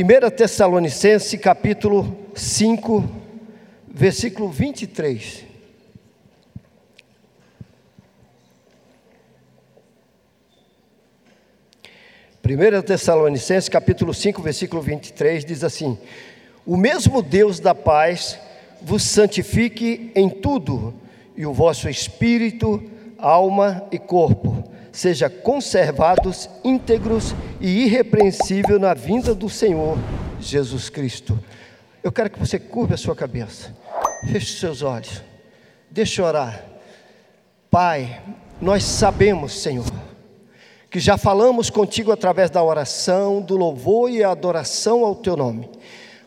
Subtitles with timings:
[0.00, 3.04] 1 Tessalonicenses capítulo 5,
[3.88, 5.44] versículo 23.
[12.40, 15.98] Primeira Tessalonicenses capítulo 5, versículo 23 diz assim:
[16.64, 18.38] O mesmo Deus da paz
[18.80, 20.94] vos santifique em tudo,
[21.36, 22.80] e o vosso espírito,
[23.18, 24.57] alma e corpo
[24.98, 29.96] seja conservados íntegros e irrepreensível na vinda do Senhor
[30.40, 31.38] Jesus Cristo.
[32.02, 33.72] Eu quero que você curva a sua cabeça,
[34.28, 35.22] feche seus olhos,
[35.88, 36.64] deixe orar.
[37.70, 38.20] Pai,
[38.60, 39.86] nós sabemos, Senhor,
[40.90, 45.70] que já falamos contigo através da oração, do louvor e adoração ao teu nome.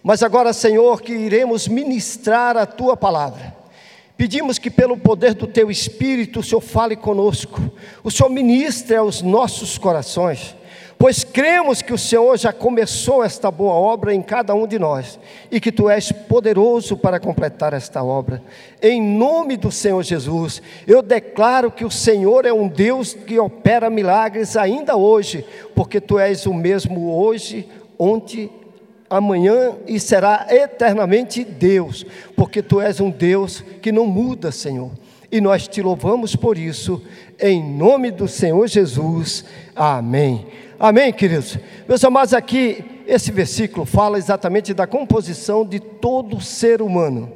[0.02, 3.54] Mas agora, Senhor, que iremos ministrar a tua palavra.
[4.22, 7.60] Pedimos que, pelo poder do Teu Espírito, o Senhor fale conosco,
[8.04, 10.56] o Senhor ministre aos nossos corações,
[10.96, 15.20] pois cremos que o Senhor já começou esta boa obra em cada um de nós
[15.50, 18.44] e que Tu és poderoso para completar esta obra.
[18.80, 23.90] Em nome do Senhor Jesus, eu declaro que o Senhor é um Deus que opera
[23.90, 28.52] milagres ainda hoje, porque Tu és o mesmo hoje, ontem
[29.12, 34.90] amanhã e será eternamente Deus, porque tu és um Deus que não muda, Senhor.
[35.30, 37.02] E nós te louvamos por isso,
[37.38, 39.44] em nome do Senhor Jesus.
[39.76, 40.48] Amém.
[40.80, 41.58] Amém, queridos.
[41.88, 47.34] Meus amados, aqui esse versículo fala exatamente da composição de todo ser humano.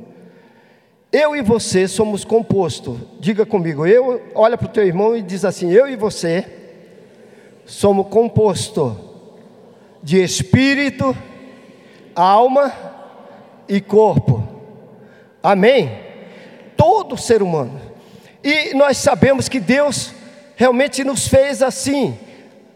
[1.11, 2.99] Eu e você somos composto.
[3.19, 6.45] Diga comigo, eu olha para o teu irmão e diz assim: eu e você
[7.65, 8.97] somos composto
[10.01, 11.15] de espírito,
[12.16, 12.73] alma
[13.67, 14.44] e corpo.
[15.44, 15.91] Amém?
[16.77, 17.80] Todo ser humano.
[18.44, 20.13] E nós sabemos que Deus
[20.55, 22.17] realmente nos fez assim,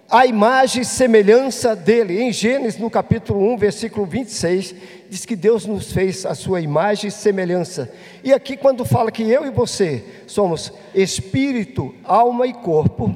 [0.09, 2.21] a imagem e semelhança dele.
[2.21, 4.75] Em Gênesis, no capítulo 1, versículo 26,
[5.09, 7.91] diz que Deus nos fez a sua imagem e semelhança.
[8.23, 13.15] E aqui, quando fala que eu e você somos espírito, alma e corpo,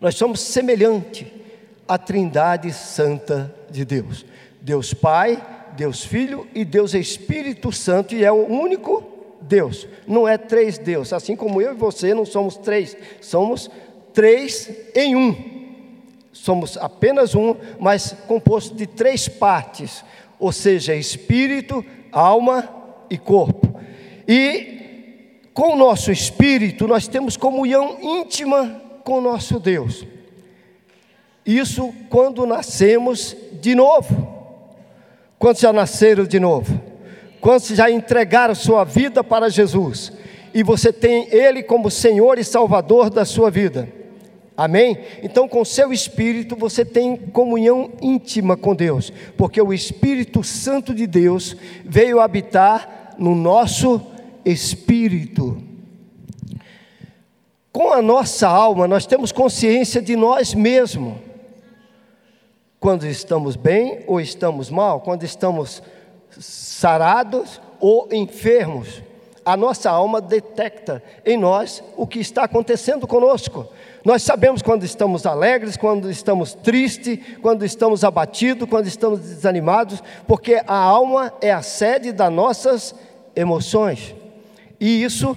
[0.00, 1.30] nós somos semelhante
[1.86, 4.24] à Trindade Santa de Deus.
[4.60, 5.42] Deus Pai,
[5.76, 9.04] Deus Filho e Deus Espírito Santo, e é o único
[9.40, 13.70] Deus, não é três Deus, assim como eu e você não somos três, somos
[14.12, 15.58] três em um.
[16.32, 20.04] Somos apenas um, mas composto de três partes,
[20.38, 22.68] ou seja, espírito, alma
[23.10, 23.80] e corpo.
[24.26, 24.78] E
[25.52, 30.06] com o nosso espírito nós temos comunhão íntima com o nosso Deus.
[31.44, 34.37] Isso quando nascemos de novo.
[35.38, 36.80] Quantos já nasceram de novo?
[37.40, 40.12] Quantos já entregaram sua vida para Jesus?
[40.52, 43.88] E você tem Ele como Senhor e Salvador da sua vida.
[44.56, 44.98] Amém?
[45.22, 51.06] Então, com seu espírito, você tem comunhão íntima com Deus, porque o Espírito Santo de
[51.06, 51.54] Deus
[51.84, 54.00] veio habitar no nosso
[54.44, 55.62] espírito.
[57.70, 61.27] Com a nossa alma, nós temos consciência de nós mesmos
[62.80, 65.82] quando estamos bem ou estamos mal, quando estamos
[66.38, 69.02] sarados ou enfermos.
[69.44, 73.66] A nossa alma detecta em nós o que está acontecendo conosco.
[74.04, 80.62] Nós sabemos quando estamos alegres, quando estamos tristes, quando estamos abatidos, quando estamos desanimados, porque
[80.66, 82.94] a alma é a sede das nossas
[83.34, 84.14] emoções.
[84.78, 85.36] E isso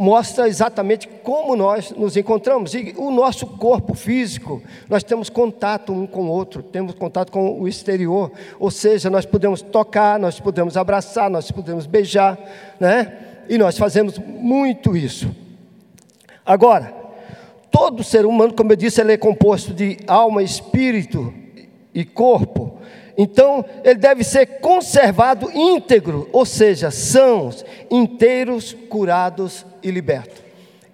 [0.00, 2.72] mostra exatamente como nós nos encontramos.
[2.72, 7.60] E o nosso corpo físico, nós temos contato um com o outro, temos contato com
[7.60, 8.32] o exterior.
[8.58, 12.38] Ou seja, nós podemos tocar, nós podemos abraçar, nós podemos beijar,
[12.80, 13.12] né?
[13.46, 15.36] E nós fazemos muito isso.
[16.46, 16.94] Agora,
[17.70, 21.30] todo ser humano, como eu disse, ele é composto de alma, espírito
[21.92, 22.78] e corpo.
[23.16, 30.42] Então, ele deve ser conservado íntegro, ou seja, sãos, inteiros, curados e libertos.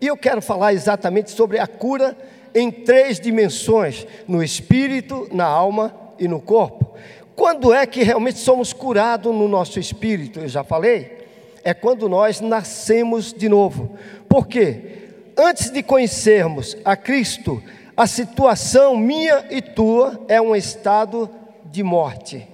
[0.01, 2.17] E eu quero falar exatamente sobre a cura
[2.55, 6.95] em três dimensões: no espírito, na alma e no corpo.
[7.35, 10.41] Quando é que realmente somos curados no nosso espírito?
[10.41, 11.17] Eu já falei.
[11.63, 13.97] É quando nós nascemos de novo.
[14.29, 14.97] Por quê?
[15.37, 17.63] Antes de conhecermos a Cristo,
[17.97, 21.29] a situação minha e tua é um estado
[21.71, 22.47] de morte.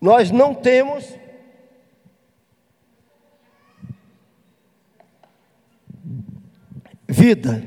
[0.00, 1.04] Nós não temos
[7.08, 7.62] vida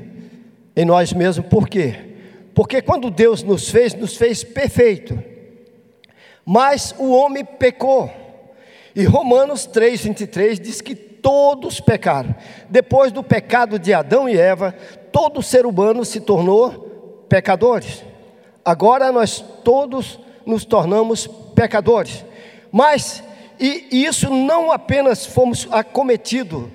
[0.76, 2.10] em nós mesmos, por quê?
[2.54, 5.22] Porque quando Deus nos fez, nos fez perfeito.
[6.44, 8.10] Mas o homem pecou.
[8.94, 12.34] E Romanos 3:23 diz que todos pecaram.
[12.68, 14.72] Depois do pecado de Adão e Eva,
[15.12, 18.04] todo ser humano se tornou pecadores.
[18.70, 21.26] Agora nós todos nos tornamos
[21.56, 22.24] pecadores.
[22.70, 23.20] Mas,
[23.58, 26.68] e, e isso não apenas fomos acometidos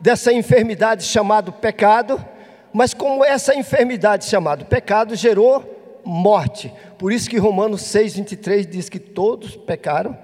[0.00, 2.24] dessa enfermidade chamada pecado,
[2.72, 6.72] mas como essa enfermidade chamada pecado gerou morte.
[6.96, 10.16] Por isso que Romanos 6,23 diz que todos pecaram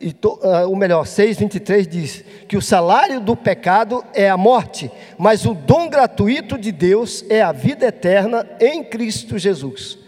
[0.00, 4.90] e to, uh, o melhor, 6,23 diz que o salário do pecado é a morte,
[5.18, 10.01] mas o dom gratuito de Deus é a vida eterna em Cristo Jesus.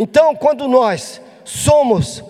[0.00, 2.24] Então, quando nós somos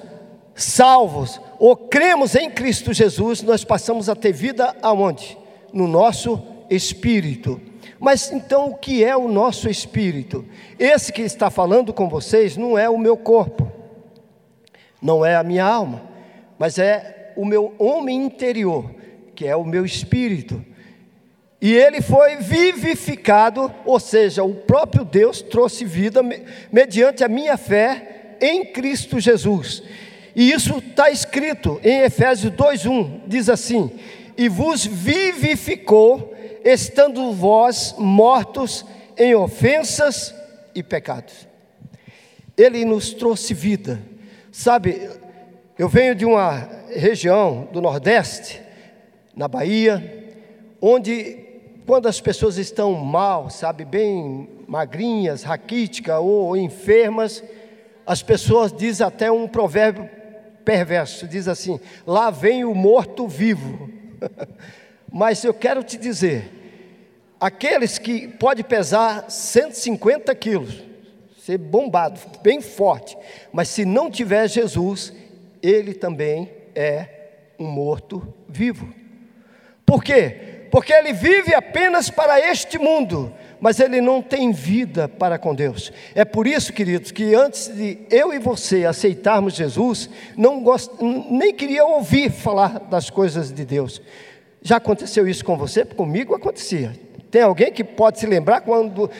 [0.55, 5.38] salvos ou cremos em Cristo Jesus, nós passamos a ter vida aonde?
[5.72, 7.58] No nosso espírito.
[7.99, 10.44] Mas então o que é o nosso espírito?
[10.78, 13.70] Esse que está falando com vocês não é o meu corpo,
[15.00, 16.11] não é a minha alma
[16.61, 18.94] mas é o meu homem interior,
[19.34, 20.62] que é o meu espírito.
[21.61, 26.23] E ele foi vivificado, ou seja, o próprio Deus trouxe vida
[26.73, 29.83] mediante a minha fé em Cristo Jesus.
[30.35, 33.91] E isso está escrito em Efésios 2:1, diz assim:
[34.39, 36.35] "E vos vivificou,
[36.65, 38.87] estando vós mortos
[39.19, 40.35] em ofensas
[40.75, 41.47] e pecados."
[42.56, 44.01] Ele nos trouxe vida.
[44.51, 45.11] Sabe,
[45.79, 48.61] eu venho de uma região do Nordeste,
[49.37, 50.35] na Bahia,
[50.81, 51.50] onde
[51.87, 57.43] quando as pessoas estão mal, sabe, bem magrinhas, raquíticas ou enfermas,
[58.06, 60.09] as pessoas dizem até um provérbio
[60.65, 63.91] perverso, diz assim: lá vem o morto vivo.
[65.12, 66.49] Mas eu quero te dizer,
[67.41, 70.85] aqueles que pode pesar 150 quilos,
[71.38, 73.19] ser bombado, bem forte,
[73.50, 75.12] mas se não tiver Jesus,
[75.61, 77.09] ele também é
[77.59, 78.94] um morto vivo.
[79.85, 80.50] Por quê?
[80.70, 85.93] Porque ele vive apenas para este mundo, mas ele não tem vida para com Deus.
[86.14, 90.93] É por isso, queridos, que antes de eu e você aceitarmos Jesus, não gost...
[91.00, 94.00] nem queria ouvir falar das coisas de Deus.
[94.62, 95.84] Já aconteceu isso com você?
[95.84, 96.93] Comigo acontecia.
[97.31, 99.11] Tem alguém que pode se lembrar quando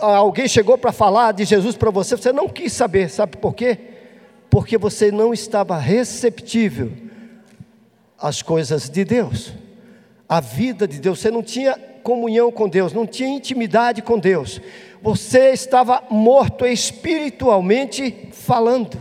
[0.00, 3.78] alguém chegou para falar de Jesus para você, você não quis saber, sabe por quê?
[4.50, 6.92] porque você não estava receptível
[8.18, 9.52] às coisas de Deus,
[10.28, 14.60] à vida de Deus, você não tinha comunhão com Deus, não tinha intimidade com Deus,
[15.00, 18.98] você estava morto espiritualmente falando,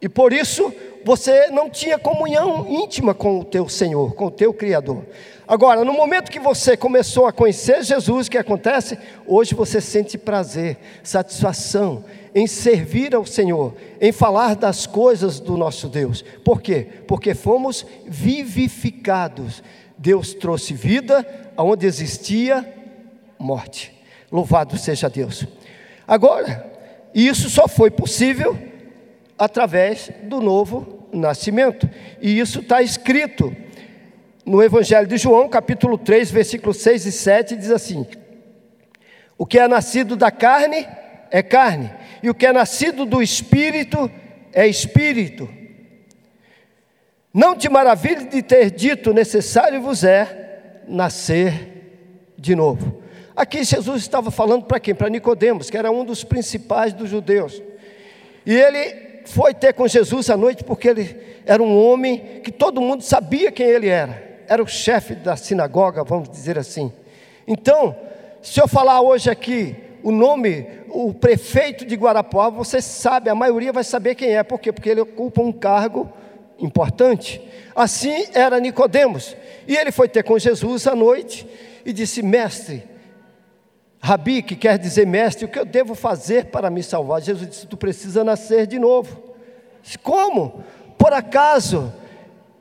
[0.00, 0.72] e por isso
[1.04, 5.04] você não tinha comunhão íntima com o teu Senhor, com o teu Criador.
[5.46, 8.98] Agora, no momento que você começou a conhecer Jesus, o que acontece?
[9.26, 12.04] Hoje você sente prazer, satisfação
[12.34, 16.24] em servir ao Senhor, em falar das coisas do nosso Deus.
[16.44, 16.86] Por quê?
[17.06, 19.62] Porque fomos vivificados.
[19.96, 22.66] Deus trouxe vida aonde existia
[23.38, 23.92] morte.
[24.30, 25.46] Louvado seja Deus.
[26.06, 26.70] Agora,
[27.14, 28.56] isso só foi possível
[29.38, 31.88] através do novo nascimento.
[32.20, 33.54] E isso está escrito
[34.44, 38.06] no Evangelho de João, capítulo 3, versículos 6 e 7, diz assim:
[39.36, 40.86] O que é nascido da carne
[41.30, 41.90] é carne,
[42.22, 44.10] e o que é nascido do espírito
[44.52, 45.48] é espírito.
[47.32, 53.02] Não te maravilhe de ter dito: necessário vos é nascer de novo.
[53.36, 54.94] Aqui Jesus estava falando para quem?
[54.94, 57.62] Para Nicodemos, que era um dos principais dos judeus.
[58.44, 62.80] E ele foi ter com Jesus à noite porque ele era um homem que todo
[62.80, 66.92] mundo sabia quem ele era era o chefe da sinagoga, vamos dizer assim.
[67.46, 67.94] Então,
[68.42, 73.72] se eu falar hoje aqui o nome, o prefeito de Guarapuava, você sabe, a maioria
[73.72, 74.42] vai saber quem é.
[74.42, 74.72] Por quê?
[74.72, 76.10] Porque ele ocupa um cargo
[76.58, 77.40] importante.
[77.74, 79.36] Assim era Nicodemos.
[79.66, 81.46] E ele foi ter com Jesus à noite
[81.84, 82.82] e disse: Mestre,
[84.02, 87.20] Rabi, que quer dizer mestre, o que eu devo fazer para me salvar?
[87.20, 89.22] Jesus disse: Tu precisa nascer de novo.
[89.82, 90.64] Disse, Como?
[90.96, 91.92] Por acaso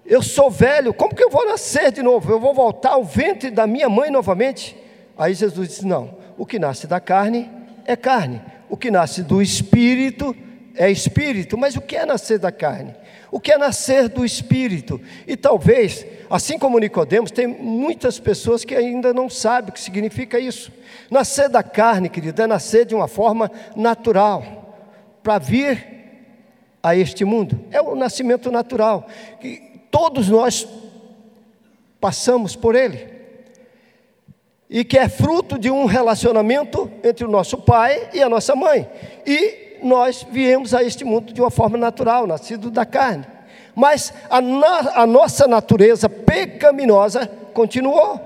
[0.06, 2.32] eu sou velho, como que eu vou nascer de novo?
[2.32, 4.76] Eu vou voltar ao ventre da minha mãe novamente?
[5.18, 7.52] Aí Jesus disse: Não, o que nasce da carne
[7.86, 10.34] é carne, o que nasce do espírito
[10.74, 11.58] é espírito.
[11.58, 12.96] Mas o que é nascer da carne?
[13.30, 15.02] O que é nascer do espírito?
[15.28, 20.40] E talvez, assim como Nicodemos, tem muitas pessoas que ainda não sabem o que significa
[20.40, 20.72] isso.
[21.12, 24.80] Nascer da carne, querido, é nascer de uma forma natural,
[25.22, 25.86] para vir
[26.82, 27.60] a este mundo.
[27.70, 29.08] É o nascimento natural.
[29.92, 30.66] Todos nós
[32.00, 33.19] passamos por ele.
[34.70, 38.88] E que é fruto de um relacionamento entre o nosso pai e a nossa mãe.
[39.26, 43.26] E nós viemos a este mundo de uma forma natural, nascido da carne.
[43.76, 48.20] Mas a, na, a nossa natureza pecaminosa continuou.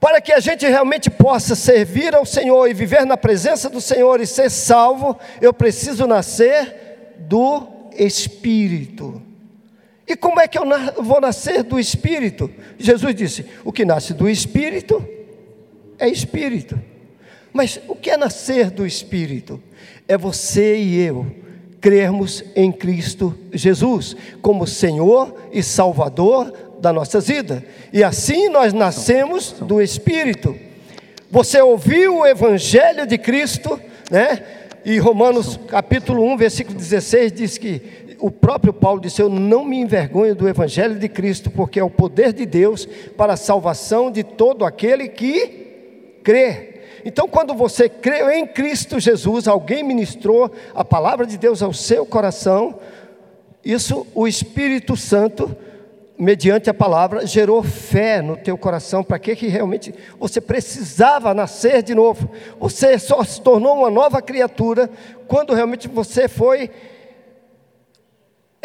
[0.00, 4.20] Para que a gente realmente possa servir ao Senhor e viver na presença do Senhor
[4.20, 9.22] e ser salvo, eu preciso nascer do Espírito.
[10.06, 10.64] E como é que eu
[11.02, 12.50] vou nascer do Espírito?
[12.78, 15.06] Jesus disse: o que nasce do Espírito
[15.98, 16.78] é Espírito.
[17.52, 19.62] Mas o que é nascer do Espírito?
[20.06, 21.26] É você e eu
[21.80, 27.64] crermos em Cristo Jesus como Senhor e Salvador da nossa vida.
[27.92, 30.56] E assim nós nascemos do Espírito.
[31.30, 33.78] Você ouviu o Evangelho de Cristo,
[34.10, 34.42] né?
[34.84, 37.80] E Romanos capítulo 1, versículo 16 diz que
[38.24, 41.90] o próprio Paulo disse: Eu não me envergonho do Evangelho de Cristo, porque é o
[41.90, 42.86] poder de Deus
[43.18, 46.80] para a salvação de todo aquele que crê.
[47.04, 52.06] Então, quando você creu em Cristo Jesus, alguém ministrou a palavra de Deus ao seu
[52.06, 52.78] coração,
[53.62, 55.54] isso o Espírito Santo,
[56.18, 61.82] mediante a palavra, gerou fé no teu coração para que, que realmente você precisava nascer
[61.82, 62.30] de novo.
[62.58, 64.88] Você só se tornou uma nova criatura
[65.28, 66.70] quando realmente você foi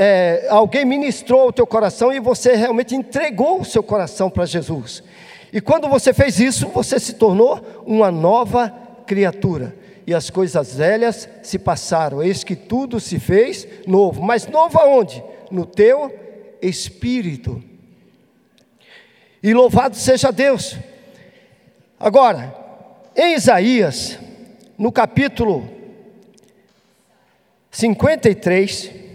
[0.02, 5.04] é, alguém ministrou o teu coração e você realmente entregou o seu coração para Jesus.
[5.52, 8.74] E quando você fez isso, você se tornou uma nova
[9.06, 9.76] criatura.
[10.08, 14.22] E as coisas velhas se passaram, eis que tudo se fez novo.
[14.24, 15.22] Mas novo aonde?
[15.52, 16.18] No teu
[16.62, 17.62] espírito.
[19.44, 20.78] E louvado seja Deus.
[22.00, 22.56] Agora,
[23.18, 24.18] em Isaías,
[24.78, 25.70] no capítulo
[27.70, 29.09] 53,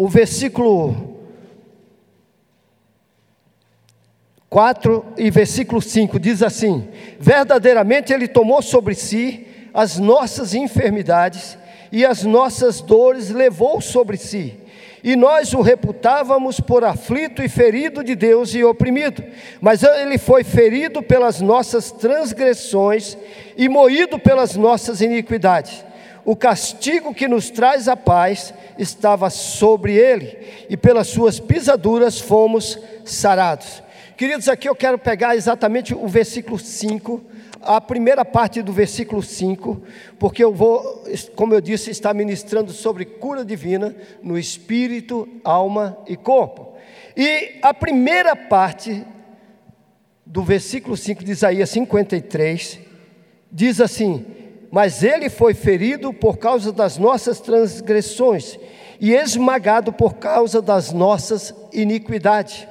[0.00, 1.18] o versículo
[4.48, 6.88] 4 e versículo 5 diz assim:
[7.18, 11.58] Verdadeiramente Ele tomou sobre si as nossas enfermidades
[11.92, 14.54] e as nossas dores levou sobre si.
[15.04, 19.22] E nós o reputávamos por aflito e ferido de Deus e oprimido.
[19.60, 23.18] Mas ele foi ferido pelas nossas transgressões
[23.54, 25.84] e moído pelas nossas iniquidades
[26.24, 32.78] o castigo que nos traz a paz estava sobre ele, e pelas suas pisaduras fomos
[33.04, 33.82] sarados.
[34.16, 37.22] Queridos, aqui eu quero pegar exatamente o versículo 5,
[37.62, 39.82] a primeira parte do versículo 5,
[40.18, 46.16] porque eu vou, como eu disse, estar ministrando sobre cura divina no espírito, alma e
[46.16, 46.74] corpo.
[47.16, 49.04] E a primeira parte
[50.24, 52.78] do versículo 5 de Isaías 53
[53.50, 54.24] diz assim:
[54.70, 58.58] mas ele foi ferido por causa das nossas transgressões
[59.00, 62.68] e esmagado por causa das nossas iniquidades.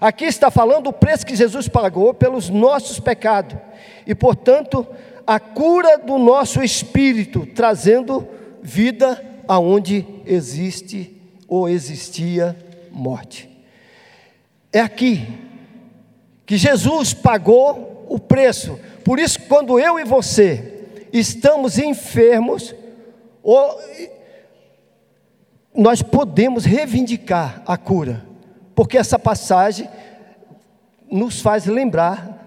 [0.00, 3.58] Aqui está falando o preço que Jesus pagou pelos nossos pecados
[4.06, 4.86] e, portanto,
[5.26, 8.26] a cura do nosso espírito, trazendo
[8.62, 12.56] vida aonde existe ou existia
[12.90, 13.50] morte.
[14.72, 15.26] É aqui
[16.44, 18.78] que Jesus pagou o preço.
[19.04, 20.75] Por isso, quando eu e você
[21.12, 22.74] estamos enfermos,
[23.42, 23.78] ou
[25.74, 28.24] nós podemos reivindicar a cura,
[28.74, 29.88] porque essa passagem
[31.10, 32.44] nos faz lembrar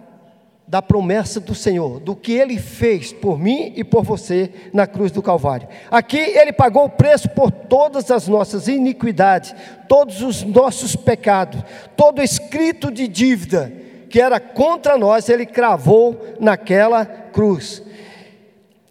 [0.67, 5.11] da promessa do Senhor, do que Ele fez por mim e por você na cruz
[5.11, 5.67] do Calvário.
[5.89, 9.55] Aqui Ele pagou o preço por todas as nossas iniquidades,
[9.87, 11.63] todos os nossos pecados,
[11.97, 13.73] todo escrito de dívida
[14.09, 17.81] que era contra nós, Ele cravou naquela cruz.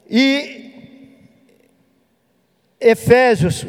[0.09, 0.73] E
[2.81, 3.67] Efésios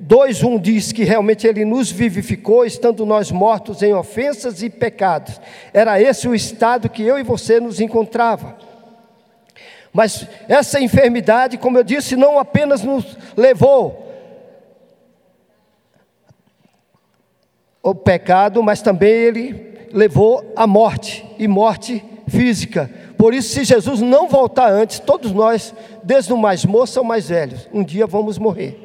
[0.00, 5.40] 2:1 diz que realmente ele nos vivificou, estando nós mortos em ofensas e pecados.
[5.72, 8.56] Era esse o estado que eu e você nos encontrava.
[9.92, 14.06] Mas essa enfermidade, como eu disse, não apenas nos levou
[17.82, 22.90] ao pecado, mas também ele levou à morte, e morte física.
[23.16, 27.28] Por isso, se Jesus não voltar antes, todos nós, desde o mais moço ao mais
[27.28, 28.84] velho, um dia vamos morrer.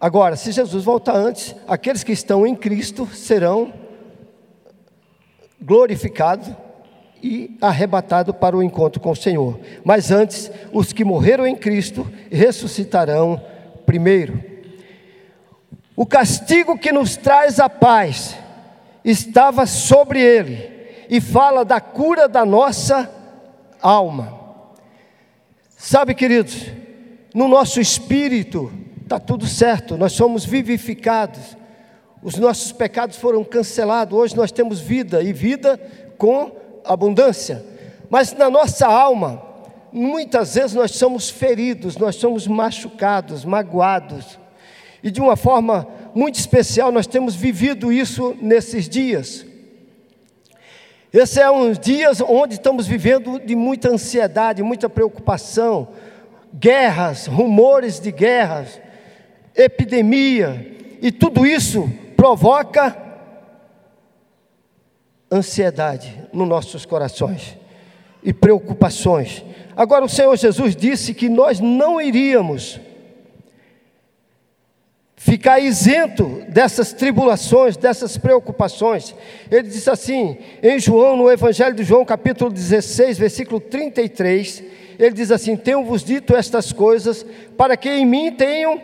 [0.00, 3.72] Agora, se Jesus voltar antes, aqueles que estão em Cristo serão
[5.60, 6.50] glorificados
[7.22, 9.60] e arrebatados para o encontro com o Senhor.
[9.84, 13.40] Mas antes, os que morreram em Cristo ressuscitarão
[13.86, 14.42] primeiro.
[15.94, 18.36] O castigo que nos traz a paz
[19.04, 20.71] estava sobre ele
[21.12, 23.06] e fala da cura da nossa
[23.82, 24.32] alma.
[25.76, 26.68] Sabe, queridos,
[27.34, 31.54] no nosso espírito está tudo certo, nós somos vivificados,
[32.22, 35.78] os nossos pecados foram cancelados, hoje nós temos vida e vida
[36.16, 36.50] com
[36.82, 37.62] abundância,
[38.08, 39.42] mas na nossa alma,
[39.92, 44.38] muitas vezes nós somos feridos, nós somos machucados, magoados,
[45.02, 49.51] E de uma forma muito especial, nós temos vivido isso nesses dias.
[51.12, 55.88] Esses é um dias onde estamos vivendo de muita ansiedade, muita preocupação,
[56.54, 58.80] guerras, rumores de guerras,
[59.54, 62.96] epidemia, e tudo isso provoca
[65.30, 67.58] ansiedade nos nossos corações
[68.22, 69.44] e preocupações.
[69.76, 72.80] Agora, o Senhor Jesus disse que nós não iríamos
[75.24, 79.14] ficar isento dessas tribulações, dessas preocupações.
[79.48, 84.64] Ele disse assim, em João, no Evangelho de João, capítulo 16, versículo 33,
[84.98, 87.24] ele diz assim: Tenho-vos dito estas coisas,
[87.56, 88.82] para que em mim tenham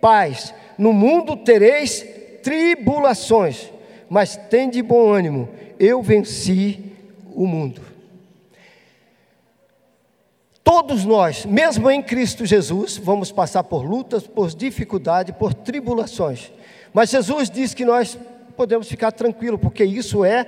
[0.00, 0.54] paz.
[0.78, 2.06] No mundo tereis
[2.44, 3.68] tribulações,
[4.08, 5.48] mas tende bom ânimo,
[5.80, 6.92] eu venci
[7.34, 7.91] o mundo.
[10.64, 16.52] Todos nós, mesmo em Cristo Jesus, vamos passar por lutas, por dificuldades, por tribulações.
[16.92, 18.18] Mas Jesus diz que nós
[18.56, 20.44] podemos ficar tranquilos, porque isso é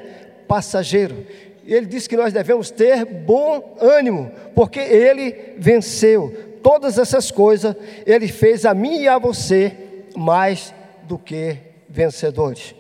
[0.46, 1.26] passageiro.
[1.66, 7.74] Ele diz que nós devemos ter bom ânimo, porque Ele venceu todas essas coisas,
[8.06, 9.72] Ele fez a mim e a você
[10.14, 10.72] mais
[11.04, 11.56] do que
[11.88, 12.74] vencedores.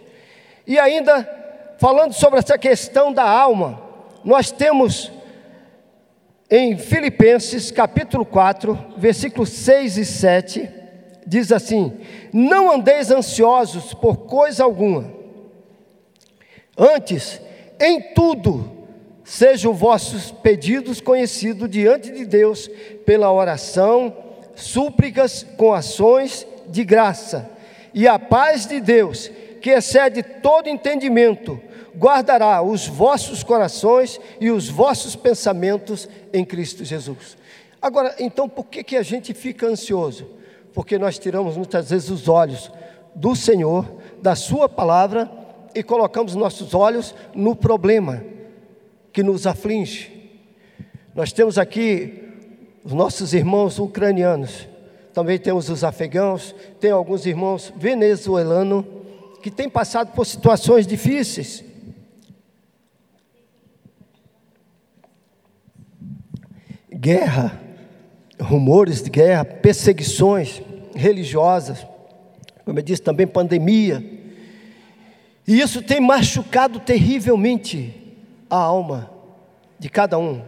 [0.66, 1.28] E ainda,
[1.78, 3.82] falando sobre essa questão da alma,
[4.24, 5.10] nós temos
[6.56, 10.70] em Filipenses capítulo 4, versículos 6 e 7,
[11.26, 11.92] diz assim:
[12.32, 15.12] Não andeis ansiosos por coisa alguma,
[16.78, 17.40] antes,
[17.80, 18.70] em tudo,
[19.24, 22.70] sejam vossos pedidos conhecidos diante de Deus
[23.04, 24.16] pela oração,
[24.54, 27.50] súplicas com ações de graça,
[27.92, 29.28] e a paz de Deus,
[29.60, 31.60] que excede todo entendimento,
[31.96, 37.36] guardará os vossos corações e os vossos pensamentos em Cristo Jesus.
[37.80, 40.26] Agora, então, por que, que a gente fica ansioso?
[40.72, 42.70] Porque nós tiramos muitas vezes os olhos
[43.14, 43.86] do Senhor,
[44.20, 45.30] da Sua palavra,
[45.74, 48.24] e colocamos nossos olhos no problema
[49.12, 50.12] que nos aflige.
[51.14, 52.22] Nós temos aqui
[52.84, 54.68] os nossos irmãos ucranianos,
[55.12, 58.84] também temos os afegãos, tem alguns irmãos venezuelanos
[59.42, 61.64] que têm passado por situações difíceis.
[67.04, 67.60] Guerra,
[68.40, 70.62] rumores de guerra, perseguições
[70.94, 71.86] religiosas,
[72.64, 74.02] como eu disse também, pandemia.
[75.46, 77.94] E isso tem machucado terrivelmente
[78.48, 79.10] a alma
[79.78, 80.40] de cada um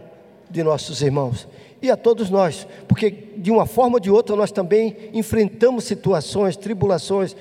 [0.49, 1.47] de nossos irmãos
[1.79, 6.57] e a todos nós, porque de uma forma ou de outra nós também enfrentamos situações,
[6.57, 7.35] tribulações,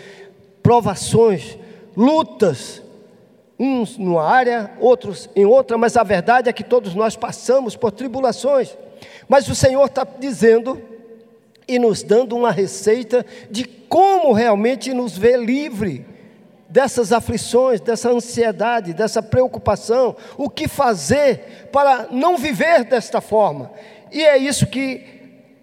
[0.63, 1.57] provações,
[1.97, 2.83] lutas,
[3.59, 7.91] uns numa área, outros em outra, mas a verdade é que todos nós passamos por
[7.91, 8.77] tribulações.
[9.29, 10.81] Mas o Senhor está dizendo
[11.69, 16.07] e nos dando uma receita de como realmente nos ver livre
[16.69, 23.71] dessas aflições, dessa ansiedade, dessa preocupação, o que fazer para não viver desta forma.
[24.13, 25.05] E é isso que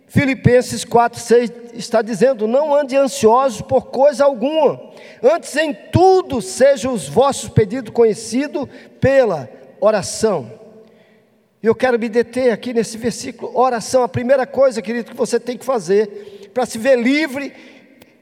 [0.08, 4.80] Filipenses 4:6 está dizendo: não ande ansiosos por coisa alguma,
[5.22, 8.68] antes em tudo sejam os vossos pedidos conhecidos
[9.00, 10.63] pela oração
[11.68, 13.58] eu quero me deter aqui nesse versículo.
[13.58, 17.54] Oração, a primeira coisa, querido, que você tem que fazer para se ver livre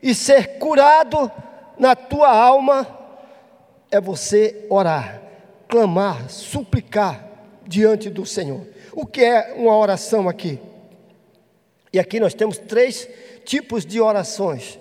[0.01, 1.32] e ser curado
[1.77, 2.88] na tua alma
[3.89, 5.21] é você orar,
[5.67, 7.27] clamar, suplicar
[7.65, 8.65] diante do Senhor.
[8.93, 10.60] O que é uma oração aqui?
[11.91, 13.08] E aqui nós temos três
[13.43, 14.80] tipos de orações.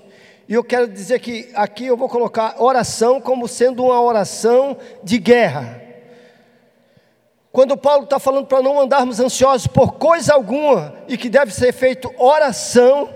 [0.49, 5.19] E eu quero dizer que aqui eu vou colocar oração como sendo uma oração de
[5.19, 5.80] guerra.
[7.53, 11.73] Quando Paulo está falando para não andarmos ansiosos por coisa alguma e que deve ser
[11.73, 13.09] feito oração,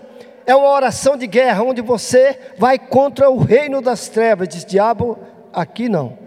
[0.45, 4.49] é uma oração de guerra, onde você vai contra o reino das trevas.
[4.49, 5.19] Diz, diabo,
[5.53, 6.19] aqui não.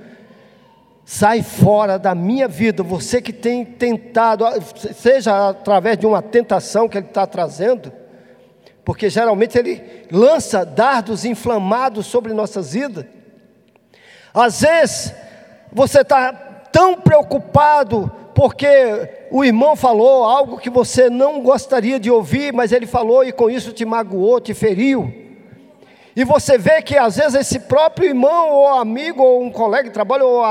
[1.04, 4.46] Sai fora da minha vida, você que tem tentado,
[4.94, 7.92] seja através de uma tentação que ele está trazendo,
[8.84, 13.06] porque geralmente ele lança dardos inflamados sobre nossas vidas.
[14.34, 15.14] Às vezes,
[15.72, 18.68] você está tão preocupado porque
[19.32, 23.50] o irmão falou algo que você não gostaria de ouvir, mas ele falou e com
[23.50, 25.12] isso te magoou, te feriu.
[26.16, 29.94] E você vê que às vezes esse próprio irmão, ou amigo, ou um colega de
[29.94, 30.44] trabalho, ou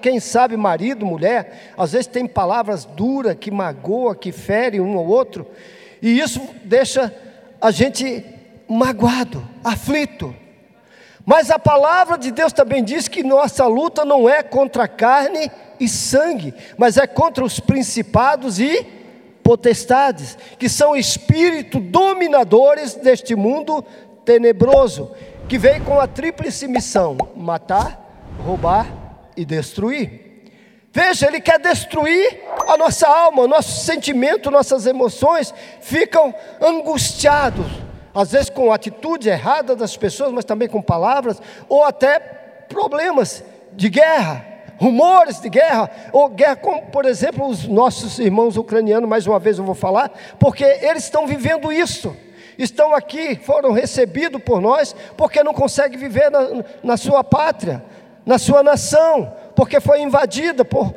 [0.00, 5.06] quem sabe marido, mulher, às vezes tem palavras duras que magoa, que fere um ou
[5.06, 5.46] outro,
[6.00, 7.14] e isso deixa
[7.60, 8.24] a gente
[8.68, 10.34] magoado, aflito.
[11.24, 15.88] Mas a palavra de Deus também diz que nossa luta não é contra carne e
[15.88, 18.86] sangue, mas é contra os principados e
[19.42, 23.84] potestades, que são espíritos dominadores deste mundo
[24.24, 25.10] tenebroso.
[25.48, 27.98] que veio com a tríplice missão: matar,
[28.44, 28.86] roubar
[29.36, 30.30] e destruir.
[30.92, 37.66] Veja, ele quer destruir a nossa alma, nosso sentimento, nossas emoções ficam angustiados,
[38.14, 42.18] às vezes com atitude errada das pessoas, mas também com palavras, ou até
[42.68, 44.44] problemas de guerra,
[44.78, 49.58] rumores de guerra, ou guerra como, por exemplo, os nossos irmãos ucranianos, mais uma vez
[49.58, 52.16] eu vou falar, porque eles estão vivendo isso.
[52.58, 57.82] Estão aqui, foram recebidos por nós, porque não conseguem viver na, na sua pátria,
[58.26, 60.94] na sua nação, porque foi invadida por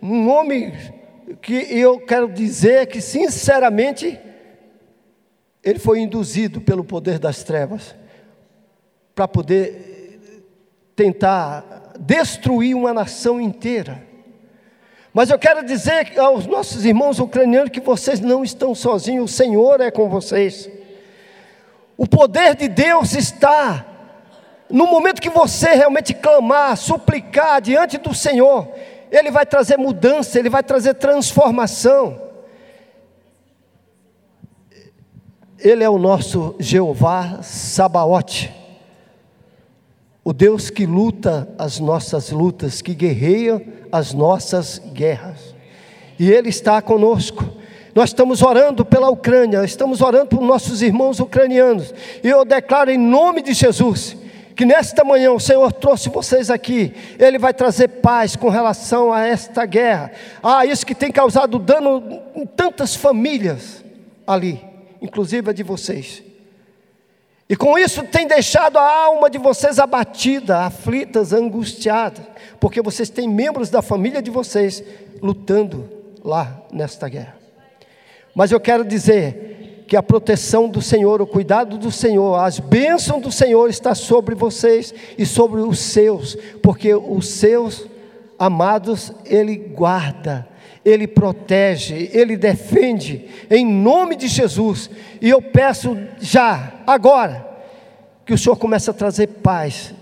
[0.00, 0.72] um homem
[1.42, 4.18] que eu quero dizer que, sinceramente,
[5.66, 7.92] ele foi induzido pelo poder das trevas
[9.16, 10.40] para poder
[10.94, 14.00] tentar destruir uma nação inteira.
[15.12, 19.80] Mas eu quero dizer aos nossos irmãos ucranianos que vocês não estão sozinhos, o Senhor
[19.80, 20.70] é com vocês.
[21.96, 23.84] O poder de Deus está
[24.70, 28.68] no momento que você realmente clamar, suplicar diante do Senhor,
[29.10, 32.25] Ele vai trazer mudança, Ele vai trazer transformação.
[35.66, 38.54] Ele é o nosso Jeová Sabaote,
[40.22, 45.56] o Deus que luta as nossas lutas, que guerreia as nossas guerras.
[46.20, 47.44] E Ele está conosco.
[47.96, 51.92] Nós estamos orando pela Ucrânia, estamos orando por nossos irmãos ucranianos.
[52.22, 54.16] E eu declaro em nome de Jesus
[54.54, 59.26] que nesta manhã o Senhor trouxe vocês aqui, Ele vai trazer paz com relação a
[59.26, 63.84] esta guerra, ah, isso que tem causado dano em tantas famílias
[64.24, 64.75] ali,
[65.06, 66.22] inclusive a de vocês.
[67.48, 72.24] E com isso tem deixado a alma de vocês abatida, aflitas, angustiadas,
[72.58, 74.82] porque vocês têm membros da família de vocês
[75.22, 75.88] lutando
[76.24, 77.36] lá nesta guerra.
[78.34, 83.22] Mas eu quero dizer que a proteção do Senhor, o cuidado do Senhor, as bênçãos
[83.22, 87.86] do Senhor está sobre vocês e sobre os seus, porque os seus
[88.36, 90.48] amados Ele guarda,
[90.86, 94.88] Ele protege, Ele defende, em nome de Jesus.
[95.20, 97.44] E eu peço já, agora,
[98.24, 99.92] que o Senhor comece a trazer paz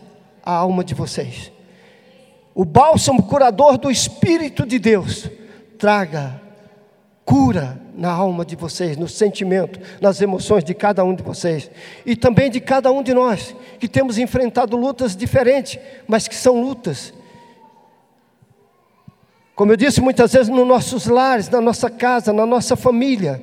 [0.43, 1.51] à alma de vocês.
[2.55, 5.31] O bálsamo curador do Espírito de Deus
[5.79, 6.39] traga
[7.25, 11.71] cura na alma de vocês, no sentimento, nas emoções de cada um de vocês
[12.05, 16.61] e também de cada um de nós que temos enfrentado lutas diferentes, mas que são
[16.61, 17.15] lutas.
[19.55, 23.41] Como eu disse muitas vezes nos nossos lares, na nossa casa, na nossa família,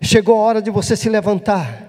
[0.00, 1.84] chegou a hora de você se levantar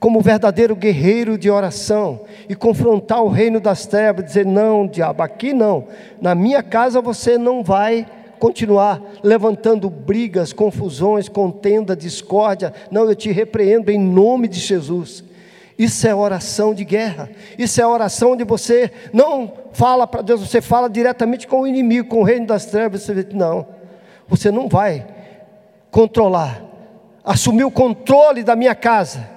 [0.00, 5.52] como verdadeiro guerreiro de oração e confrontar o reino das trevas, dizer: não, diabo, aqui
[5.52, 5.88] não,
[6.20, 8.06] na minha casa você não vai
[8.38, 12.72] continuar levantando brigas, confusões, contenda, discórdia.
[12.90, 15.22] Não, eu te repreendo em nome de Jesus.
[15.78, 17.30] Isso é oração de guerra.
[17.58, 22.08] Isso é oração onde você não fala para Deus, você fala diretamente com o inimigo,
[22.08, 23.02] com o reino das trevas.
[23.02, 23.66] Você não,
[24.28, 25.06] você não vai
[25.90, 26.62] controlar,
[27.24, 29.28] assumir o controle da minha casa,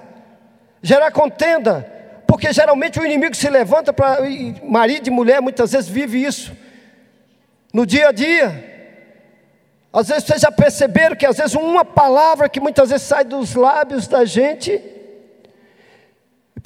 [0.82, 1.86] gerar contenda,
[2.26, 4.18] porque geralmente o inimigo se levanta para
[4.62, 6.52] marido e mulher muitas vezes vive isso
[7.72, 8.76] no dia a dia.
[9.92, 13.54] Às vezes vocês já perceberam que às vezes uma palavra que muitas vezes sai dos
[13.54, 14.82] lábios da gente,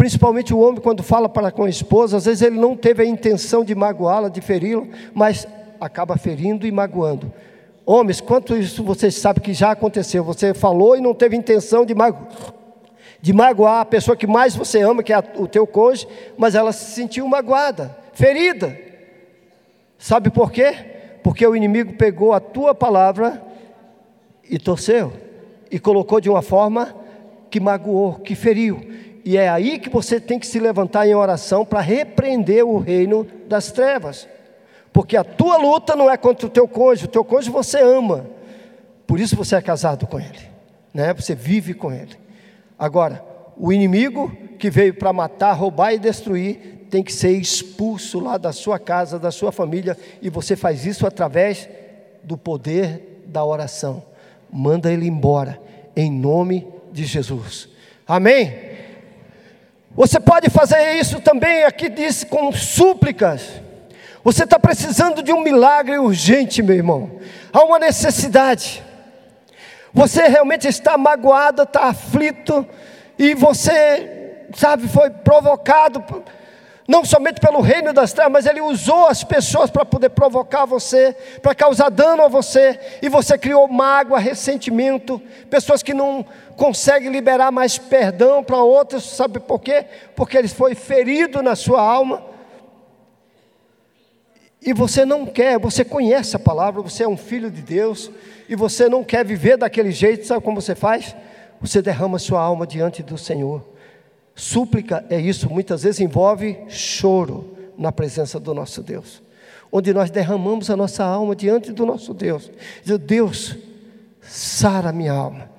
[0.02, 3.06] principalmente o homem quando fala para com a esposa, às vezes ele não teve a
[3.06, 4.82] intenção de magoá-la, de feri-la,
[5.14, 5.46] mas
[5.80, 7.32] acaba ferindo e magoando.
[7.86, 10.24] Homens, quanto isso vocês sabem que já aconteceu?
[10.24, 12.28] Você falou e não teve intenção de magoar,
[13.20, 16.72] de magoar a pessoa que mais você ama, que é o teu cônjuge, mas ela
[16.72, 18.76] se sentiu magoada, ferida.
[19.98, 20.74] Sabe por quê?
[21.22, 23.40] porque o inimigo pegou a tua palavra
[24.50, 25.12] e torceu,
[25.70, 26.92] e colocou de uma forma
[27.48, 28.80] que magoou, que feriu.
[29.24, 33.26] E é aí que você tem que se levantar em oração para repreender o reino
[33.46, 34.28] das trevas.
[34.92, 38.26] Porque a tua luta não é contra o teu cônjuge, o teu cônjuge você ama.
[39.06, 40.40] Por isso você é casado com ele,
[40.92, 41.14] né?
[41.14, 42.16] Você vive com ele.
[42.78, 43.24] Agora,
[43.56, 48.52] o inimigo que veio para matar, roubar e destruir, tem que ser expulso lá da
[48.52, 51.68] sua casa, da sua família, e você faz isso através
[52.22, 54.02] do poder da oração.
[54.52, 55.58] Manda ele embora,
[55.96, 57.68] em nome de Jesus.
[58.06, 58.71] Amém?
[59.94, 63.60] Você pode fazer isso também, aqui diz, com súplicas.
[64.24, 67.18] Você está precisando de um milagre urgente, meu irmão.
[67.52, 68.82] Há uma necessidade.
[69.92, 72.66] Você realmente está magoado, está aflito,
[73.18, 76.02] e você, sabe, foi provocado
[76.92, 81.16] não somente pelo reino das trevas, mas ele usou as pessoas para poder provocar você,
[81.40, 86.22] para causar dano a você, e você criou mágoa, ressentimento, pessoas que não
[86.54, 89.86] conseguem liberar mais perdão para outras, sabe por quê?
[90.14, 92.22] Porque ele foi ferido na sua alma.
[94.60, 98.10] E você não quer, você conhece a palavra, você é um filho de Deus,
[98.50, 101.16] e você não quer viver daquele jeito, sabe como você faz?
[101.58, 103.71] Você derrama sua alma diante do Senhor.
[104.34, 109.22] Súplica é isso, muitas vezes envolve choro na presença do nosso Deus,
[109.70, 112.50] onde nós derramamos a nossa alma diante do nosso Deus.
[112.82, 113.56] Diz, Deus,
[114.20, 115.50] sara minha alma.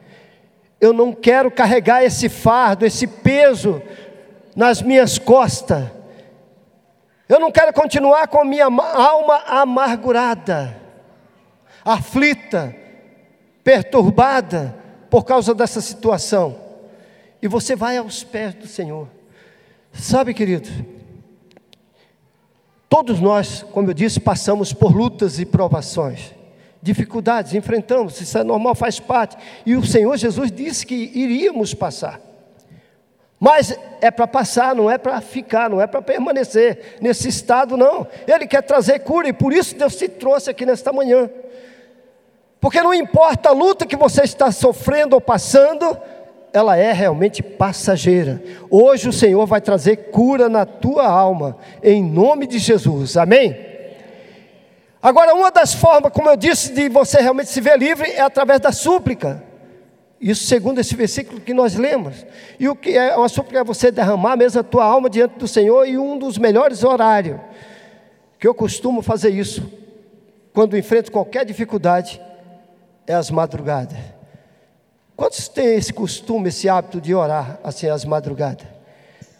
[0.81, 3.81] Eu não quero carregar esse fardo, esse peso
[4.55, 5.85] nas minhas costas.
[7.29, 10.75] Eu não quero continuar com a minha alma amargurada,
[11.85, 12.75] aflita,
[13.63, 14.75] perturbada
[15.09, 16.62] por causa dessa situação
[17.43, 19.05] e você vai aos pés do Senhor.
[19.91, 20.69] Sabe, querido,
[22.87, 26.33] todos nós, como eu disse, passamos por lutas e provações,
[26.81, 29.35] dificuldades, enfrentamos, isso é normal, faz parte.
[29.65, 32.21] E o Senhor Jesus disse que iríamos passar.
[33.37, 38.07] Mas é para passar, não é para ficar, não é para permanecer nesse estado, não.
[38.25, 41.29] Ele quer trazer cura e por isso Deus te trouxe aqui nesta manhã.
[42.61, 45.99] Porque não importa a luta que você está sofrendo ou passando,
[46.53, 48.41] ela é realmente passageira.
[48.69, 53.57] Hoje o Senhor vai trazer cura na tua alma, em nome de Jesus, amém?
[55.01, 58.61] Agora, uma das formas, como eu disse, de você realmente se ver livre é através
[58.61, 59.43] da súplica.
[60.21, 62.25] Isso segundo esse versículo que nós lemos.
[62.57, 65.47] E o que é uma súplica é você derramar mesmo a tua alma diante do
[65.47, 67.41] Senhor e um dos melhores horários
[68.39, 69.69] que eu costumo fazer isso
[70.53, 72.21] quando enfrento qualquer dificuldade
[73.07, 74.12] é as madrugadas.
[75.15, 78.65] Quantos têm esse costume, esse hábito de orar assim às madrugadas?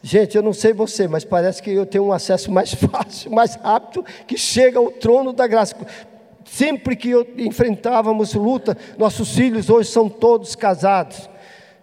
[0.05, 3.55] Gente, eu não sei você, mas parece que eu tenho um acesso mais fácil, mais
[3.55, 5.75] rápido, que chega ao trono da graça.
[6.45, 11.29] Sempre que eu enfrentávamos luta, nossos filhos hoje são todos casados.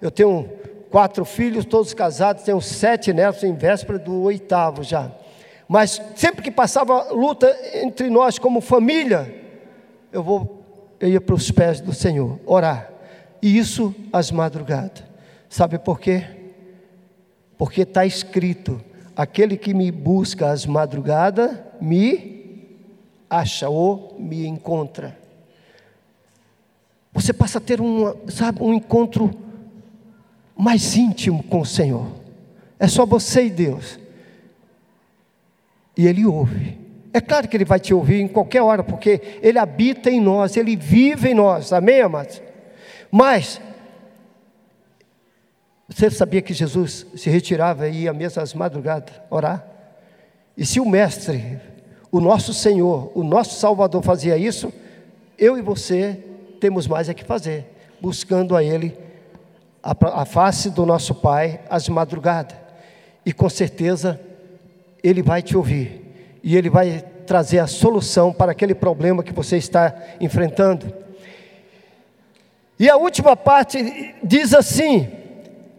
[0.03, 0.49] Eu tenho
[0.91, 5.11] quatro filhos, todos casados, tenho sete netos em véspera do oitavo já.
[5.67, 9.35] Mas sempre que passava luta entre nós como família,
[10.13, 10.63] eu vou,
[11.01, 12.90] eu ia para os pés do Senhor, orar.
[13.43, 15.05] E isso às madrugadas.
[15.49, 16.25] Sabe por quê?
[17.57, 18.81] Porque está escrito:
[19.17, 22.41] aquele que me busca às madrugadas me
[23.29, 25.19] acha ou me encontra.
[27.13, 29.31] Você passa a ter um, sabe, um encontro
[30.57, 32.07] mais íntimo com o Senhor.
[32.79, 33.99] É só você e Deus.
[35.97, 36.79] E Ele ouve.
[37.13, 40.57] É claro que Ele vai te ouvir em qualquer hora, porque Ele habita em nós,
[40.57, 41.73] Ele vive em nós.
[41.73, 42.41] Amém, amados?
[43.11, 43.61] Mas,
[45.89, 49.67] você sabia que Jesus se retirava e ia mesmo às madrugadas orar?
[50.57, 51.61] E se o Mestre,
[52.13, 54.73] o nosso Senhor, o nosso Salvador fazia isso,
[55.39, 56.23] eu e você
[56.61, 57.67] temos mais é que fazer,
[58.01, 58.97] buscando a Ele,
[59.83, 62.57] a, a face do nosso Pai, às madrugadas.
[63.25, 64.21] E com certeza,
[65.03, 69.57] Ele vai te ouvir, e Ele vai trazer a solução para aquele problema que você
[69.57, 70.93] está enfrentando.
[72.81, 75.07] E a última parte diz assim: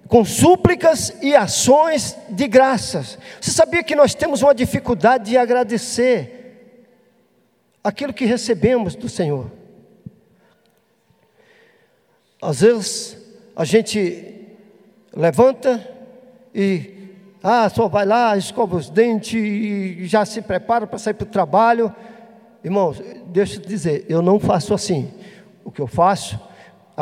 [0.07, 3.17] com súplicas e ações de graças.
[3.41, 6.77] Você sabia que nós temos uma dificuldade de agradecer
[7.83, 9.49] aquilo que recebemos do Senhor?
[12.39, 13.17] Às vezes
[13.55, 14.47] a gente
[15.11, 15.83] levanta
[16.53, 21.25] e ah, só vai lá, escova os dentes e já se prepara para sair para
[21.25, 21.95] o trabalho.
[22.63, 25.11] Irmãos, deixa eu te dizer, eu não faço assim.
[25.65, 26.39] O que eu faço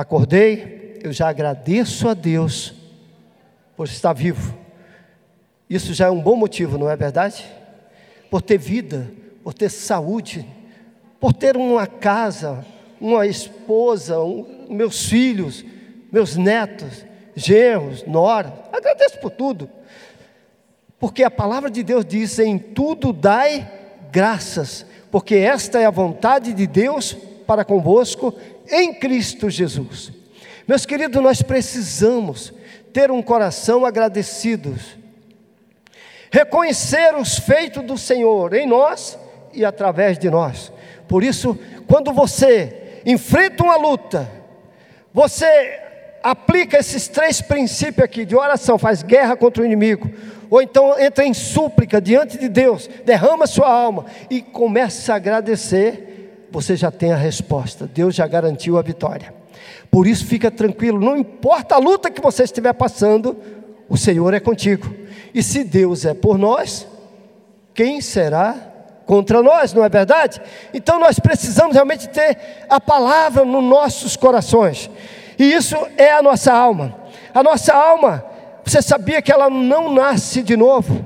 [0.01, 2.73] acordei, eu já agradeço a Deus
[3.75, 4.57] por estar vivo.
[5.69, 7.45] Isso já é um bom motivo, não é verdade?
[8.29, 9.11] Por ter vida,
[9.43, 10.45] por ter saúde,
[11.19, 12.65] por ter uma casa,
[12.99, 15.63] uma esposa, um, meus filhos,
[16.11, 18.53] meus netos, genros, nora.
[18.71, 19.69] Agradeço por tudo.
[20.99, 23.69] Porque a palavra de Deus diz: em tudo dai
[24.11, 27.15] graças, porque esta é a vontade de Deus
[27.49, 28.31] para convosco
[28.69, 30.11] em Cristo Jesus.
[30.67, 32.53] Meus queridos, nós precisamos
[32.93, 34.75] ter um coração agradecido,
[36.29, 39.17] reconhecer os feitos do Senhor em nós
[39.51, 40.71] e através de nós.
[41.07, 41.57] Por isso,
[41.87, 44.29] quando você enfrenta uma luta,
[45.11, 45.47] você
[46.21, 50.07] aplica esses três princípios aqui de oração, faz guerra contra o inimigo,
[50.51, 56.08] ou então entra em súplica diante de Deus, derrama sua alma e começa a agradecer
[56.51, 57.85] você já tem a resposta.
[57.87, 59.33] Deus já garantiu a vitória.
[59.91, 63.37] Por isso, fica tranquilo, não importa a luta que você estiver passando,
[63.87, 64.93] o Senhor é contigo.
[65.33, 66.87] E se Deus é por nós,
[67.73, 68.55] quem será
[69.05, 70.39] contra nós, não é verdade?
[70.73, 72.37] Então nós precisamos realmente ter
[72.69, 74.89] a palavra nos nossos corações,
[75.37, 76.95] e isso é a nossa alma.
[77.33, 78.23] A nossa alma,
[78.63, 81.05] você sabia que ela não nasce de novo?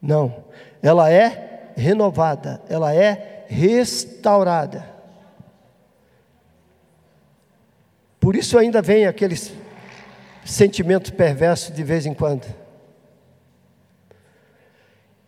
[0.00, 0.44] Não,
[0.82, 1.47] ela é
[1.78, 4.84] renovada, ela é restaurada.
[8.20, 9.52] Por isso ainda vem aqueles
[10.44, 12.46] sentimentos perversos de vez em quando.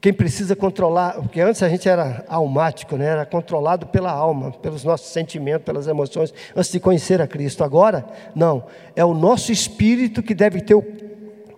[0.00, 3.04] Quem precisa controlar, porque antes a gente era almático, né?
[3.04, 7.62] era controlado pela alma, pelos nossos sentimentos, pelas emoções, antes de conhecer a Cristo.
[7.62, 8.64] Agora, não,
[8.96, 10.84] é o nosso espírito que deve ter o,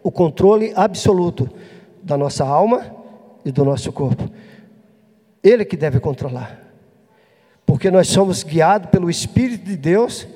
[0.03, 1.49] o controle absoluto
[2.03, 2.85] da nossa alma
[3.45, 4.29] e do nosso corpo.
[5.43, 6.61] Ele que deve controlar,
[7.67, 10.27] porque nós somos guiados pelo Espírito de Deus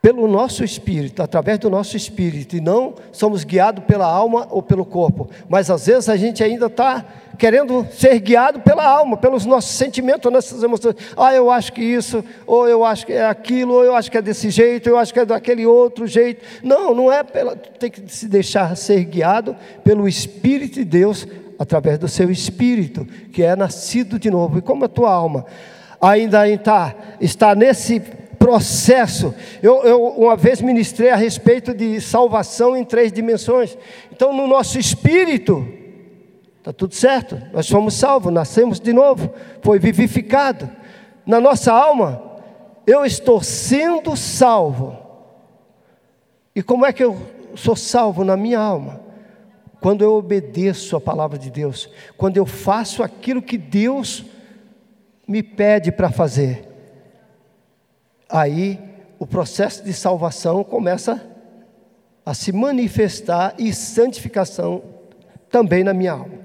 [0.00, 4.84] pelo nosso espírito, através do nosso espírito, e não somos guiados pela alma ou pelo
[4.84, 5.28] corpo.
[5.48, 7.04] Mas às vezes a gente ainda está
[7.36, 10.94] querendo ser guiado pela alma, pelos nossos sentimentos, nossas emoções.
[11.16, 14.16] Ah, eu acho que isso, ou eu acho que é aquilo, ou eu acho que
[14.16, 16.44] é desse jeito, eu acho que é daquele outro jeito.
[16.62, 17.56] Não, não é pela.
[17.56, 21.26] Tem que se deixar ser guiado pelo Espírito de Deus,
[21.58, 24.58] através do seu espírito, que é nascido de novo.
[24.58, 25.44] E como a tua alma
[26.00, 28.00] ainda está, está nesse
[28.38, 29.34] processo.
[29.62, 33.76] Eu, eu, uma vez ministrei a respeito de salvação em três dimensões.
[34.12, 35.66] Então, no nosso espírito,
[36.58, 40.70] está tudo certo, nós somos salvos, nascemos de novo, foi vivificado.
[41.26, 42.22] Na nossa alma,
[42.86, 44.96] eu estou sendo salvo.
[46.54, 47.16] E como é que eu
[47.54, 49.07] sou salvo na minha alma?
[49.80, 54.24] Quando eu obedeço a palavra de Deus, quando eu faço aquilo que Deus
[55.26, 56.68] me pede para fazer
[58.28, 58.78] aí
[59.18, 61.24] o processo de salvação começa
[62.24, 64.82] a se manifestar e santificação
[65.50, 66.38] também na minha alma.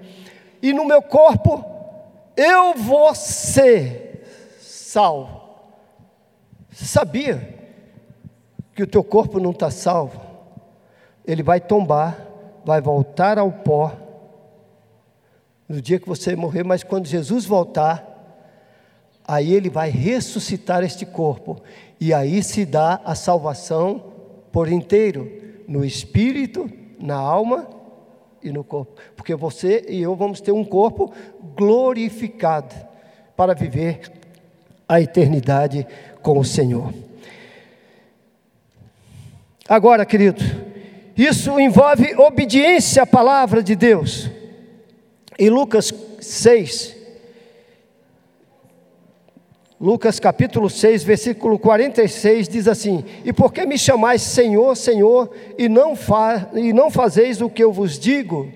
[0.61, 1.63] E no meu corpo,
[2.37, 4.25] eu vou ser
[4.61, 5.41] salvo.
[6.71, 7.53] Sabia
[8.73, 10.21] que o teu corpo não está salvo?
[11.25, 12.17] Ele vai tombar,
[12.65, 13.91] vai voltar ao pó
[15.67, 18.13] no dia que você morrer, mas quando Jesus voltar,
[19.25, 21.61] aí ele vai ressuscitar este corpo,
[21.99, 24.03] e aí se dá a salvação
[24.51, 25.31] por inteiro,
[25.67, 27.67] no espírito, na alma
[28.41, 31.11] e no corpo, porque você e eu vamos ter um corpo
[31.55, 32.75] glorificado
[33.35, 34.11] para viver
[34.87, 35.87] a eternidade
[36.21, 36.93] com o Senhor.
[39.67, 40.43] Agora, querido,
[41.15, 44.29] isso envolve obediência à palavra de Deus.
[45.37, 46.95] Em Lucas 6,
[49.83, 55.67] Lucas capítulo 6, versículo 46 diz assim: E por que me chamais Senhor, Senhor, e
[55.67, 58.49] não, fa e não fazeis o que eu vos digo?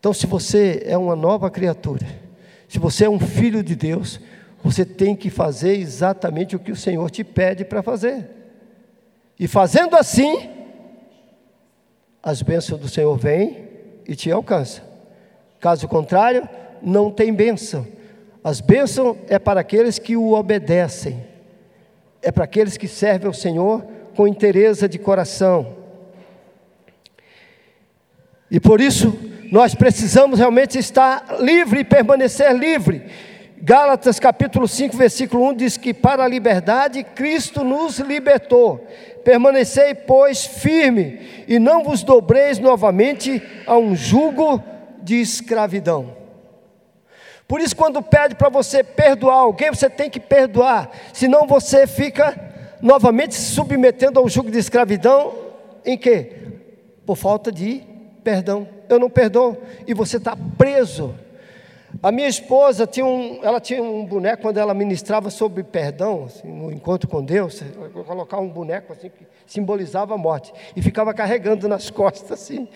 [0.00, 2.06] Então, se você é uma nova criatura,
[2.66, 4.18] se você é um filho de Deus,
[4.64, 8.41] você tem que fazer exatamente o que o Senhor te pede para fazer.
[9.42, 10.48] E fazendo assim,
[12.22, 13.68] as bênçãos do Senhor vêm
[14.06, 14.84] e te alcançam.
[15.60, 16.48] Caso contrário,
[16.80, 17.86] não tem bênção
[18.44, 21.24] as bênçãos é para aqueles que o obedecem,
[22.20, 23.84] é para aqueles que servem ao Senhor
[24.16, 25.76] com interesse de coração.
[28.50, 29.16] E por isso,
[29.50, 33.06] nós precisamos realmente estar livre e permanecer livre.
[33.58, 38.84] Gálatas capítulo 5, versículo 1 diz que para a liberdade Cristo nos libertou.
[39.24, 44.62] Permanecei, pois, firme e não vos dobreis novamente a um jugo
[45.02, 46.16] de escravidão.
[47.46, 52.52] Por isso, quando pede para você perdoar alguém, você tem que perdoar, senão você fica
[52.80, 55.34] novamente se submetendo ao jugo de escravidão,
[55.84, 56.32] em que?
[57.04, 57.82] Por falta de
[58.24, 58.66] perdão.
[58.88, 59.56] Eu não perdoo,
[59.86, 61.14] e você está preso.
[62.00, 66.48] A minha esposa tinha um, ela tinha um boneco quando ela ministrava sobre perdão, assim,
[66.48, 67.62] no encontro com Deus,
[68.06, 72.68] colocar um boneco assim que simbolizava a morte e ficava carregando nas costas assim.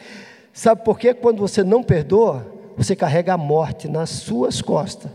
[0.52, 1.14] Sabe por quê?
[1.14, 5.10] Quando você não perdoa, você carrega a morte nas suas costas.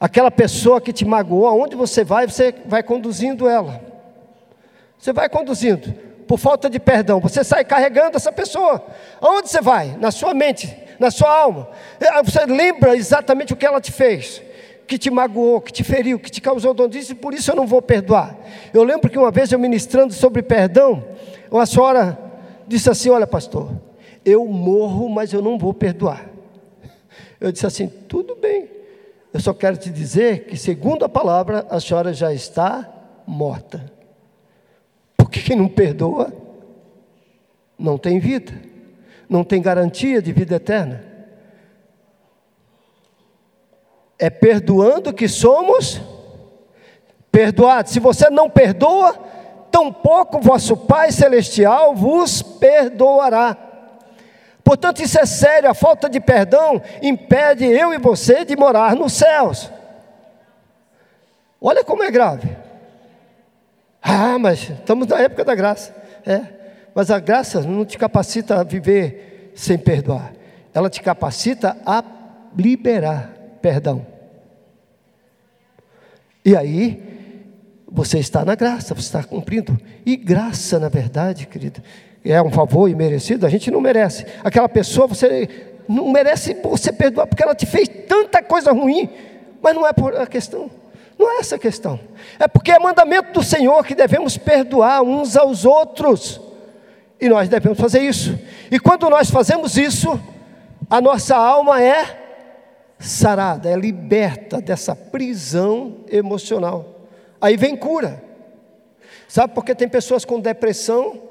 [0.00, 3.80] Aquela pessoa que te magoou, aonde você vai, você vai conduzindo ela.
[4.98, 5.92] Você vai conduzindo,
[6.26, 8.84] por falta de perdão, você sai carregando essa pessoa.
[9.20, 9.96] Aonde você vai?
[9.98, 11.68] Na sua mente, na sua alma.
[12.00, 14.40] É, você lembra exatamente o que ela te fez,
[14.86, 17.56] que te magoou, que te feriu, que te causou dor disso, e por isso eu
[17.56, 18.36] não vou perdoar.
[18.72, 21.04] Eu lembro que uma vez eu ministrando sobre perdão,
[21.50, 22.18] uma senhora
[22.66, 23.72] disse assim: Olha, pastor,
[24.24, 26.30] eu morro, mas eu não vou perdoar.
[27.40, 28.70] Eu disse assim: tudo bem.
[29.34, 32.88] Eu só quero te dizer que, segundo a palavra, a senhora já está
[33.26, 33.90] morta.
[35.16, 36.30] Porque quem não perdoa,
[37.78, 38.52] não tem vida,
[39.32, 41.02] não tem garantia de vida eterna.
[44.18, 46.00] É perdoando que somos
[47.32, 47.92] perdoados.
[47.92, 49.14] Se você não perdoa,
[49.70, 53.56] tampouco vosso Pai Celestial vos perdoará.
[54.62, 59.14] Portanto, isso é sério, a falta de perdão impede eu e você de morar nos
[59.14, 59.68] céus.
[61.60, 62.56] Olha como é grave.
[64.00, 65.94] Ah, mas estamos na época da graça.
[66.24, 66.61] É,
[66.94, 70.32] mas a graça não te capacita a viver sem perdoar.
[70.74, 72.02] Ela te capacita a
[72.56, 74.04] liberar perdão.
[76.44, 77.00] E aí,
[77.90, 79.78] você está na graça, você está cumprindo.
[80.04, 81.80] E graça, na verdade, querido,
[82.24, 84.26] é um favor imerecido, a gente não merece.
[84.42, 85.48] Aquela pessoa, você
[85.88, 89.08] não merece você perdoar, porque ela te fez tanta coisa ruim,
[89.60, 90.70] mas não é por a questão.
[91.18, 92.00] Não é essa a questão.
[92.38, 96.40] É porque é mandamento do Senhor que devemos perdoar uns aos outros.
[97.22, 98.36] E nós devemos fazer isso.
[98.68, 100.20] E quando nós fazemos isso,
[100.90, 102.18] a nossa alma é
[102.98, 107.06] sarada, é liberta dessa prisão emocional.
[107.40, 108.20] Aí vem cura.
[109.28, 111.22] Sabe por que tem pessoas com depressão?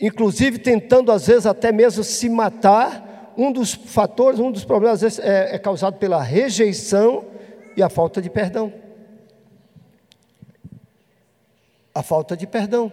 [0.00, 5.00] Inclusive tentando às vezes até mesmo se matar um dos fatores, um dos problemas às
[5.02, 7.26] vezes, é, é causado pela rejeição
[7.76, 8.72] e a falta de perdão.
[11.94, 12.90] A falta de perdão.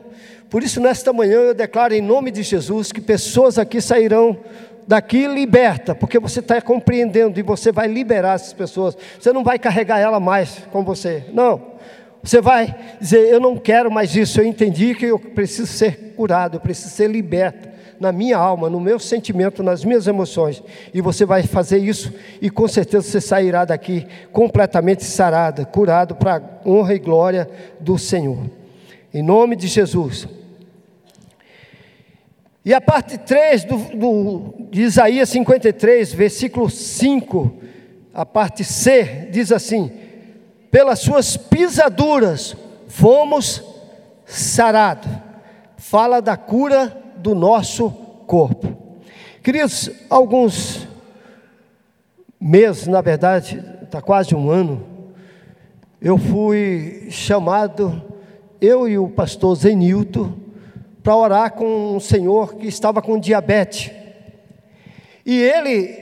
[0.48, 4.38] Por isso, nesta manhã, eu declaro em nome de Jesus que pessoas aqui sairão
[4.88, 8.96] daqui liberta, porque você está compreendendo e você vai liberar essas pessoas.
[9.20, 11.26] Você não vai carregar ela mais com você.
[11.34, 11.72] Não.
[12.22, 14.40] Você vai dizer: Eu não quero mais isso.
[14.40, 18.80] Eu entendi que eu preciso ser curado, eu preciso ser liberto na minha alma, no
[18.80, 20.62] meu sentimento, nas minhas emoções.
[20.94, 26.62] E você vai fazer isso e com certeza você sairá daqui completamente sarada, curado para
[26.66, 27.50] honra e glória
[27.80, 28.61] do Senhor.
[29.14, 30.28] Em nome de Jesus.
[32.64, 37.58] E a parte 3 do, do, de Isaías 53, versículo 5,
[38.14, 39.92] a parte C, diz assim:
[40.70, 42.56] Pelas suas pisaduras
[42.88, 43.64] fomos
[44.26, 45.10] sarados.
[45.78, 47.90] Fala da cura do nosso
[48.28, 48.78] corpo.
[49.44, 50.88] Queridos, alguns
[52.40, 54.86] meses, na verdade, está quase um ano,
[56.02, 58.02] eu fui chamado,
[58.62, 60.38] eu e o pastor Zenilton,
[61.02, 63.92] para orar com um senhor que estava com diabetes.
[65.26, 66.00] E ele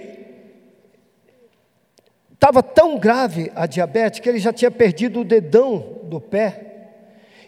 [2.33, 6.65] estava tão grave a diabetes que ele já tinha perdido o dedão do pé.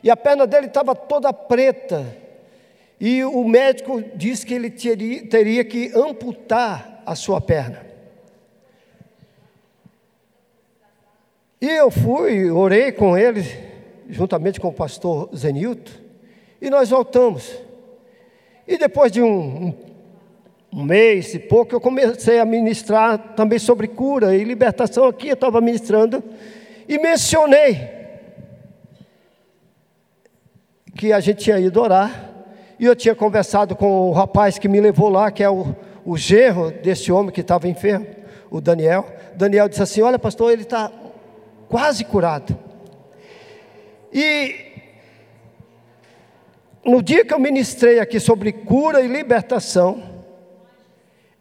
[0.01, 2.05] E a perna dele estava toda preta.
[2.99, 7.85] E o médico disse que ele teria, teria que amputar a sua perna.
[11.59, 13.43] E eu fui, orei com ele,
[14.11, 15.91] juntamente com o pastor Zenilton,
[16.61, 17.57] e nós voltamos.
[18.67, 19.73] E depois de um, um,
[20.73, 25.33] um, mês e pouco, eu comecei a ministrar também sobre cura e libertação aqui, eu
[25.33, 26.23] estava ministrando,
[26.87, 27.89] e mencionei
[30.95, 32.29] que a gente tinha ido orar,
[32.77, 36.17] e eu tinha conversado com o rapaz que me levou lá, que é o, o
[36.17, 38.07] genro desse homem que estava enfermo,
[38.49, 39.05] o Daniel.
[39.35, 40.91] Daniel disse assim: Olha, pastor, ele está
[41.69, 42.70] quase curado.
[44.13, 44.71] E
[46.83, 50.03] no dia que eu ministrei aqui sobre cura e libertação,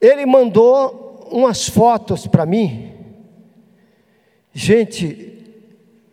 [0.01, 2.93] ele mandou umas fotos para mim.
[4.53, 5.31] Gente,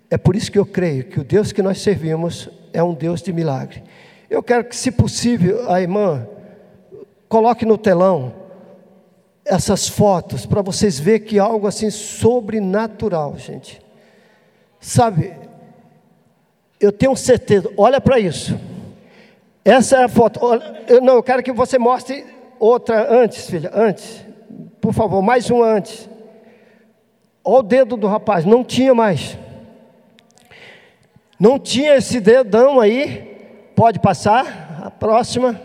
[0.09, 3.21] é por isso que eu creio que o Deus que nós servimos é um Deus
[3.21, 3.83] de milagre.
[4.29, 6.27] Eu quero que, se possível, a irmã
[7.27, 8.33] coloque no telão
[9.43, 13.81] essas fotos para vocês verem que algo assim sobrenatural, gente.
[14.79, 15.33] Sabe,
[16.79, 18.57] eu tenho certeza, olha para isso.
[19.65, 20.39] Essa é a foto.
[20.87, 22.25] Eu, não, eu quero que você mostre
[22.59, 24.25] outra antes, filha, antes.
[24.79, 26.09] Por favor, mais uma antes.
[27.43, 29.37] Olha o dedo do rapaz, não tinha mais.
[31.39, 33.71] Não tinha esse dedão aí.
[33.75, 35.59] Pode passar, a próxima.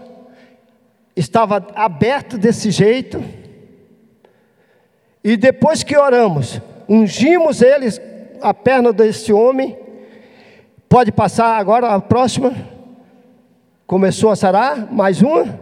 [1.14, 3.22] Estava aberto desse jeito.
[5.22, 8.00] E depois que oramos, ungimos eles,
[8.40, 9.78] a perna desse homem.
[10.92, 12.54] Pode passar agora a próxima.
[13.86, 15.58] Começou a sarar, mais uma.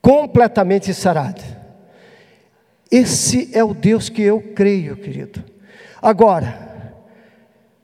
[0.00, 1.42] Completamente sarado.
[2.88, 5.42] Esse é o Deus que eu creio, querido.
[6.00, 6.94] Agora,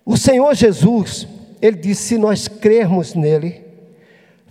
[0.07, 1.27] o Senhor Jesus,
[1.61, 3.64] ele disse: se nós crermos nele,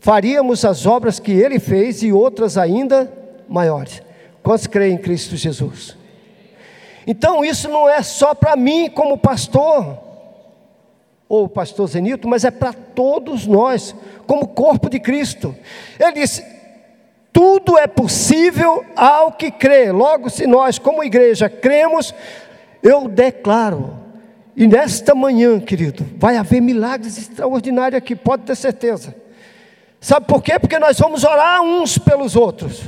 [0.02, 3.10] faríamos as obras que ele fez e outras ainda
[3.48, 4.04] maiores.
[4.44, 5.96] Quantos creem em Cristo Jesus?
[7.08, 10.03] Então isso não é só para mim como pastor,
[11.34, 13.96] ou o pastor Zenilton, mas é para todos nós,
[14.28, 15.56] como corpo de Cristo.
[16.00, 16.46] Ele disse:
[17.32, 19.92] tudo é possível ao que crê.
[19.92, 22.14] Logo, se nós, como igreja, cremos,
[22.84, 23.98] eu declaro.
[24.56, 29.16] E nesta manhã, querido, vai haver milagres extraordinários aqui, pode ter certeza.
[30.00, 30.60] Sabe por quê?
[30.60, 32.84] Porque nós vamos orar uns pelos outros.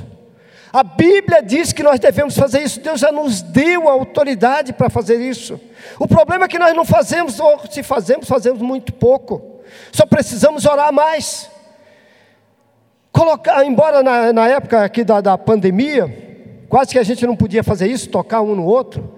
[0.75, 4.89] A Bíblia diz que nós devemos fazer isso, Deus já nos deu a autoridade para
[4.89, 5.57] fazer isso.
[5.97, 9.61] O problema é que nós não fazemos, ou se fazemos, fazemos muito pouco.
[9.93, 11.49] Só precisamos orar mais.
[13.09, 16.13] Colocar, embora na, na época aqui da, da pandemia,
[16.67, 19.14] quase que a gente não podia fazer isso, tocar um no outro.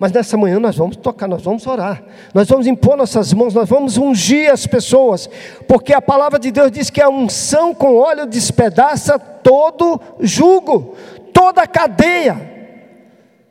[0.00, 3.68] Mas nessa manhã nós vamos tocar, nós vamos orar, nós vamos impor nossas mãos, nós
[3.68, 5.28] vamos ungir as pessoas,
[5.68, 10.96] porque a palavra de Deus diz que a unção com óleo despedaça todo jugo,
[11.34, 12.50] toda cadeia,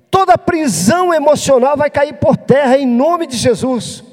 [0.09, 4.03] toda prisão emocional vai cair por terra em nome de Jesus.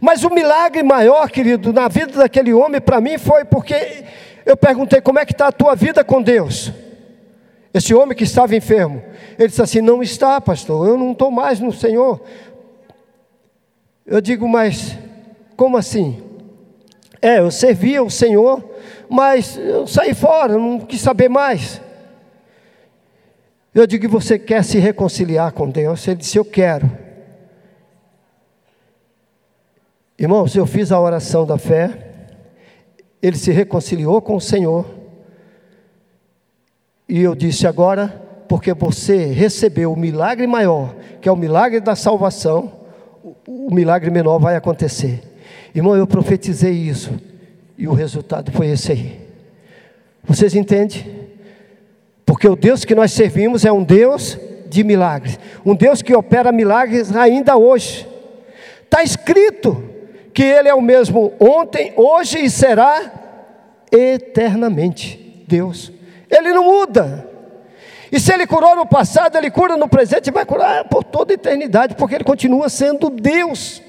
[0.00, 4.02] Mas o milagre maior, querido, na vida daquele homem, para mim, foi porque
[4.44, 6.72] eu perguntei: como é que está a tua vida com Deus?
[7.76, 9.02] Esse homem que estava enfermo,
[9.38, 12.22] ele disse assim: Não está, pastor, eu não estou mais no Senhor.
[14.06, 14.96] Eu digo, mas
[15.54, 16.22] como assim?
[17.20, 18.64] É, eu servia o Senhor,
[19.10, 21.78] mas eu saí fora, não quis saber mais.
[23.74, 26.08] Eu digo, você quer se reconciliar com Deus?
[26.08, 26.90] Ele disse, eu quero.
[30.18, 31.90] Irmãos, eu fiz a oração da fé,
[33.20, 34.95] ele se reconciliou com o Senhor,
[37.08, 38.08] e eu disse agora,
[38.48, 42.72] porque você recebeu o milagre maior, que é o milagre da salvação,
[43.46, 45.22] o milagre menor vai acontecer.
[45.74, 47.12] Irmão, eu profetizei isso,
[47.76, 49.20] e o resultado foi esse aí.
[50.24, 51.06] Vocês entendem?
[52.24, 54.38] Porque o Deus que nós servimos é um Deus
[54.68, 58.06] de milagres, um Deus que opera milagres ainda hoje.
[58.82, 59.82] Está escrito
[60.34, 63.12] que Ele é o mesmo ontem, hoje e será
[63.92, 65.44] eternamente.
[65.46, 65.92] Deus.
[66.30, 67.28] Ele não muda.
[68.10, 71.32] E se ele curou no passado, ele cura no presente e vai curar por toda
[71.32, 73.82] a eternidade, porque ele continua sendo Deus.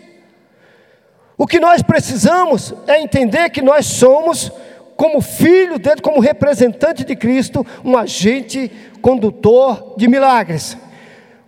[1.37, 4.51] O que nós precisamos é entender que nós somos,
[4.95, 8.71] como filho dele, como representante de Cristo, um agente
[9.01, 10.75] condutor de milagres.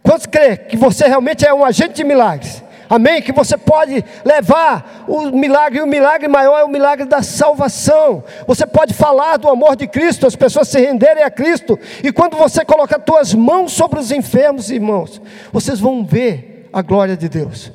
[0.03, 2.63] Quantos crê que você realmente é um agente de milagres?
[2.89, 3.21] Amém?
[3.21, 8.23] Que você pode levar o milagre, e o milagre maior é o milagre da salvação.
[8.47, 12.35] Você pode falar do amor de Cristo, as pessoas se renderem a Cristo, e quando
[12.35, 15.21] você colocar tuas mãos sobre os enfermos, irmãos,
[15.53, 17.71] vocês vão ver a glória de Deus.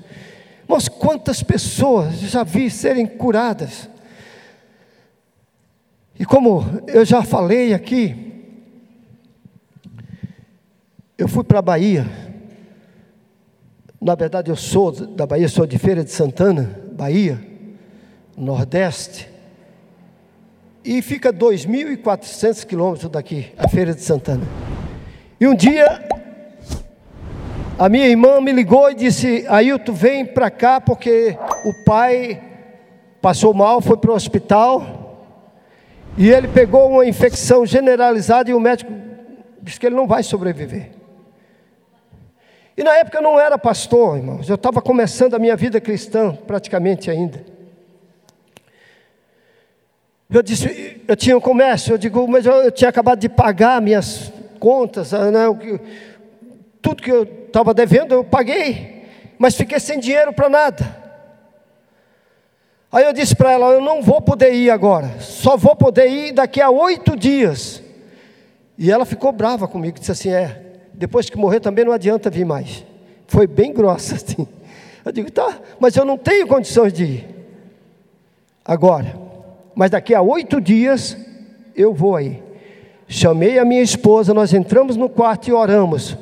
[0.65, 3.89] Irmãos, quantas pessoas já vi serem curadas.
[6.19, 8.33] E como eu já falei aqui,
[11.17, 12.24] eu fui para a Bahia
[14.05, 17.41] na verdade, eu sou da Bahia, sou de Feira de Santana, Bahia,
[18.37, 19.31] Nordeste.
[20.85, 24.47] E fica 2.400 quilômetros daqui, a Feira de Santana.
[25.41, 26.07] E um dia,
[27.79, 32.43] a minha irmã me ligou e disse: Ailton, vem para cá porque o pai
[33.23, 35.33] passou mal, foi para o hospital.
[36.19, 38.93] E ele pegou uma infecção generalizada e o médico
[39.63, 41.04] disse que ele não vai sobreviver.
[42.77, 46.35] E na época eu não era pastor, irmãos, eu estava começando a minha vida cristã,
[46.35, 47.45] praticamente ainda.
[50.29, 53.81] Eu disse, eu tinha um comércio, eu digo, mas eu, eu tinha acabado de pagar
[53.81, 55.45] minhas contas, ah, né,
[56.83, 59.07] tudo que eu estava devendo eu paguei,
[59.39, 61.05] mas fiquei sem dinheiro para nada.
[62.91, 66.33] Aí eu disse para ela, eu não vou poder ir agora, só vou poder ir
[66.33, 67.83] daqui a oito dias.
[68.77, 72.45] E ela ficou brava comigo, disse assim, é, depois que morrer também não adianta vir
[72.45, 72.85] mais.
[73.27, 74.47] Foi bem grossa assim.
[75.05, 77.29] Eu digo, tá, mas eu não tenho condições de ir.
[78.65, 79.19] Agora,
[79.75, 81.17] mas daqui a oito dias
[81.77, 82.43] eu vou aí.
[83.07, 86.17] Chamei a minha esposa, nós entramos no quarto e oramos.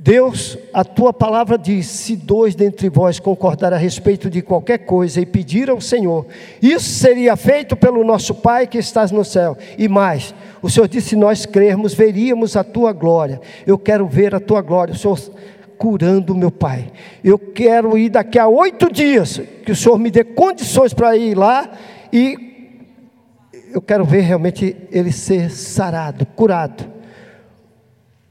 [0.00, 5.20] Deus, a tua palavra diz: se dois dentre vós concordar a respeito de qualquer coisa
[5.20, 6.24] e pedir ao Senhor,
[6.62, 9.56] isso seria feito pelo nosso Pai que estás no céu.
[9.76, 13.40] E mais, o Senhor disse: se nós crermos, veríamos a tua glória.
[13.66, 15.18] Eu quero ver a tua glória, o Senhor
[15.76, 16.90] curando meu pai.
[17.22, 21.36] Eu quero ir daqui a oito dias, que o Senhor me dê condições para ir
[21.36, 21.70] lá
[22.12, 22.46] e
[23.72, 26.98] eu quero ver realmente ele ser sarado, curado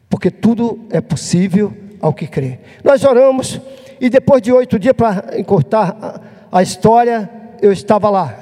[0.09, 2.59] porque tudo é possível ao que crê.
[2.83, 3.59] Nós oramos
[3.99, 7.29] e depois de oito dias, para encurtar a história,
[7.61, 8.35] eu estava lá.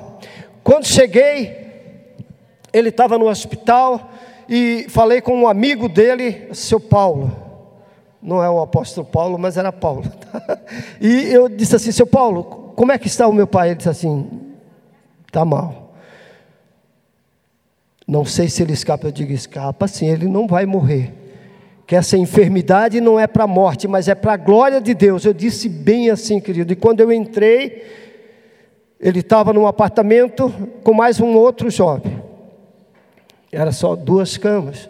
[0.64, 1.65] Quando cheguei,
[2.76, 4.12] ele estava no hospital
[4.50, 7.36] e falei com um amigo dele, seu Paulo.
[8.22, 10.04] Não é o apóstolo Paulo, mas era Paulo.
[11.00, 13.70] e eu disse assim, seu Paulo, como é que está o meu pai?
[13.70, 14.30] Ele disse assim:
[15.26, 15.94] está mal.
[18.06, 19.08] Não sei se ele escapa.
[19.08, 21.14] Eu digo: escapa sim, ele não vai morrer.
[21.88, 25.24] Que essa enfermidade não é para a morte, mas é para a glória de Deus.
[25.24, 26.74] Eu disse bem assim, querido.
[26.74, 27.86] E quando eu entrei,
[29.00, 30.52] ele estava num apartamento
[30.84, 32.25] com mais um outro jovem.
[33.56, 34.90] Era só duas camas.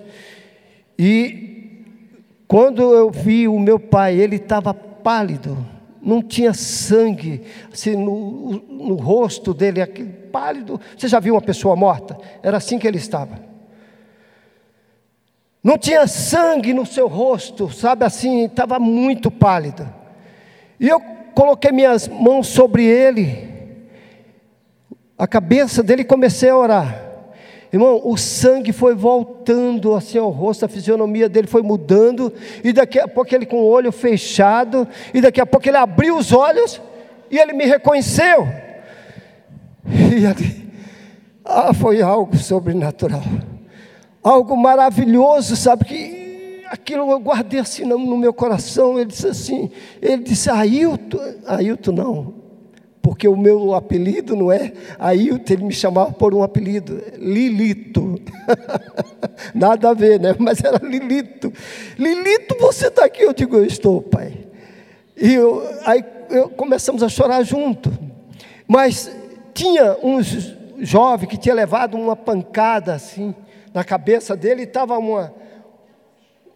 [0.98, 1.84] E
[2.48, 5.56] quando eu vi o meu pai, ele estava pálido,
[6.02, 10.82] não tinha sangue assim, no, no rosto dele, aquele pálido.
[10.98, 12.18] Você já viu uma pessoa morta?
[12.42, 13.40] Era assim que ele estava.
[15.64, 19.88] Não tinha sangue no seu rosto, sabe assim, estava muito pálido.
[20.80, 21.00] E eu
[21.36, 23.48] coloquei minhas mãos sobre ele,
[25.18, 27.05] a cabeça dele e comecei a orar.
[27.76, 32.32] Irmão, o sangue foi voltando assim ao rosto, a fisionomia dele foi mudando,
[32.64, 36.18] e daqui a pouco ele com o olho fechado, e daqui a pouco ele abriu
[36.18, 36.82] os olhos
[37.30, 38.48] e ele me reconheceu.
[39.86, 40.72] E ali,
[41.44, 43.24] ah, foi algo sobrenatural,
[44.24, 45.84] algo maravilhoso, sabe?
[45.84, 48.98] Que aquilo eu guardei assim no, meu coração.
[48.98, 49.70] Ele disse assim:
[50.02, 52.34] ele disse, Ailton, Ailton não,
[53.06, 58.20] porque o meu apelido não é Ailton, ele me chamava por um apelido, Lilito.
[59.54, 60.36] Nada a ver, né?
[60.40, 61.54] Mas era Lilito.
[62.00, 63.22] Lilito, você está aqui?
[63.22, 64.48] Eu digo, eu estou, pai.
[65.16, 67.94] E eu, aí eu, começamos a chorar junto.
[68.68, 69.16] Mas
[69.54, 70.20] tinha um
[70.80, 73.36] jovem que tinha levado uma pancada assim
[73.72, 75.32] na cabeça dele e estava uma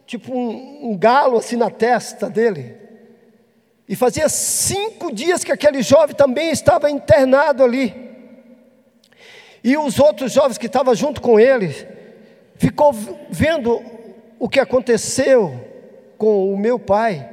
[0.08, 2.76] tipo um, um galo assim na testa dele.
[3.89, 7.91] E fazia cinco dias que aquele jovem também estava internado ali.
[9.63, 11.75] E os outros jovens que estavam junto com ele,
[12.55, 12.93] ficou
[13.31, 13.81] vendo
[14.37, 15.59] o que aconteceu
[16.19, 17.27] com o meu pai.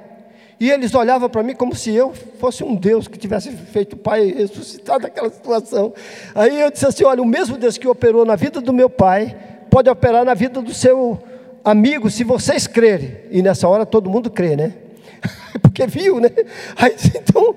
[0.59, 3.99] E eles olhavam para mim como se eu fosse um Deus que tivesse feito o
[3.99, 5.93] pai ressuscitar daquela situação.
[6.35, 9.37] Aí eu disse assim: olha, o mesmo Deus que operou na vida do meu pai,
[9.69, 11.23] pode operar na vida do seu
[11.63, 13.15] amigo, se vocês crerem.
[13.31, 14.86] E nessa hora todo mundo crê, né?
[15.63, 16.31] porque viu, né?
[16.77, 17.55] Aí, então,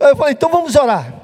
[0.00, 1.14] eu falei, então vamos orar.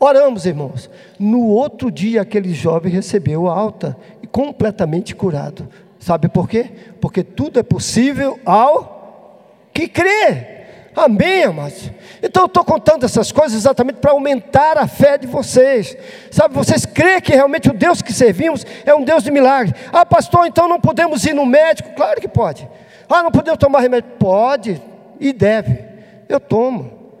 [0.00, 0.88] Oramos, irmãos.
[1.18, 5.68] No outro dia, aquele jovem recebeu alta e completamente curado.
[5.98, 6.70] Sabe por quê?
[7.00, 10.58] Porque tudo é possível ao que crê.
[10.94, 11.90] Amém, amados?
[12.22, 15.96] Então eu estou contando essas coisas exatamente para aumentar a fé de vocês.
[16.30, 19.74] Sabe, vocês creem que realmente o Deus que servimos é um Deus de milagre.
[19.92, 21.90] Ah, pastor, então não podemos ir no médico?
[21.94, 22.68] Claro que pode.
[23.08, 24.10] Ah, não podemos tomar remédio?
[24.18, 24.82] Pode
[25.20, 25.84] e deve.
[26.28, 27.14] Eu tomo.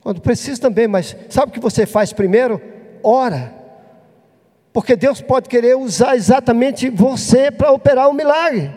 [0.00, 2.60] Quando preciso também, mas sabe o que você faz primeiro?
[3.02, 3.54] Ora.
[4.72, 8.70] Porque Deus pode querer usar exatamente você para operar um milagre.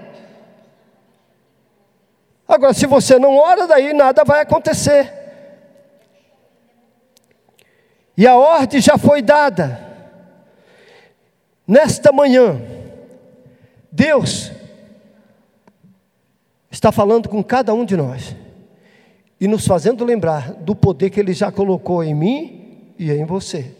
[2.47, 5.13] Agora, se você não ora, daí nada vai acontecer.
[8.17, 9.87] E a ordem já foi dada.
[11.67, 12.59] Nesta manhã,
[13.91, 14.51] Deus
[16.79, 18.33] está falando com cada um de nós
[19.39, 23.73] e nos fazendo lembrar do poder que Ele já colocou em mim e em você.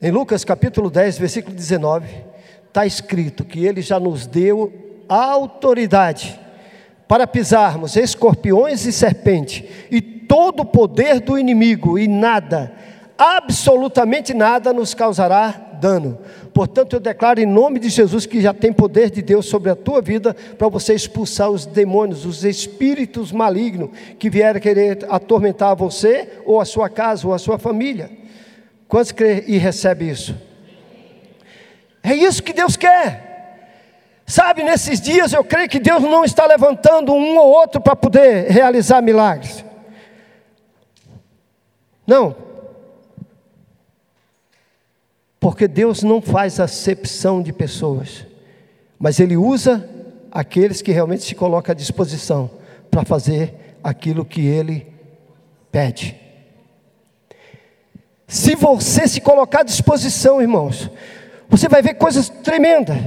[0.00, 2.06] Em Lucas capítulo 10, versículo 19,
[2.68, 4.72] está escrito que Ele já nos deu
[5.08, 6.38] autoridade
[7.08, 12.72] para pisarmos escorpiões e serpentes e todo o poder do inimigo, e nada,
[13.20, 16.18] absolutamente nada nos causará dano.
[16.54, 19.76] Portanto, eu declaro em nome de Jesus que já tem poder de Deus sobre a
[19.76, 26.40] tua vida para você expulsar os demônios, os espíritos malignos que vierem querer atormentar você,
[26.46, 28.10] ou a sua casa, ou a sua família.
[28.88, 30.34] Quantos crê e recebe isso?
[32.02, 33.28] É isso que Deus quer.
[34.26, 38.50] Sabe, nesses dias eu creio que Deus não está levantando um ou outro para poder
[38.50, 39.62] realizar milagres.
[42.06, 42.49] Não,
[45.40, 48.26] porque Deus não faz acepção de pessoas,
[48.98, 49.88] mas Ele usa
[50.30, 52.50] aqueles que realmente se colocam à disposição
[52.90, 54.86] para fazer aquilo que Ele
[55.72, 56.14] pede.
[58.28, 60.90] Se você se colocar à disposição, irmãos,
[61.48, 62.98] você vai ver coisas tremendas.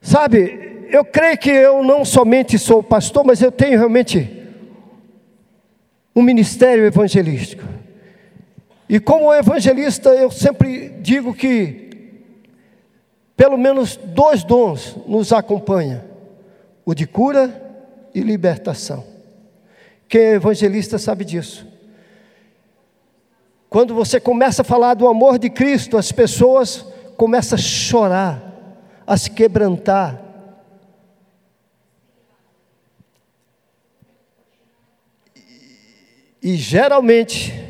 [0.00, 4.40] Sabe, eu creio que eu não somente sou pastor, mas eu tenho realmente
[6.16, 7.79] um ministério evangelístico.
[8.92, 11.90] E como evangelista, eu sempre digo que
[13.36, 16.02] pelo menos dois dons nos acompanham:
[16.84, 17.70] o de cura
[18.12, 19.06] e libertação.
[20.08, 21.68] Quem é evangelista sabe disso.
[23.68, 26.84] Quando você começa a falar do amor de Cristo, as pessoas
[27.16, 28.42] começam a chorar,
[29.06, 30.20] a se quebrantar.
[36.42, 37.69] E geralmente,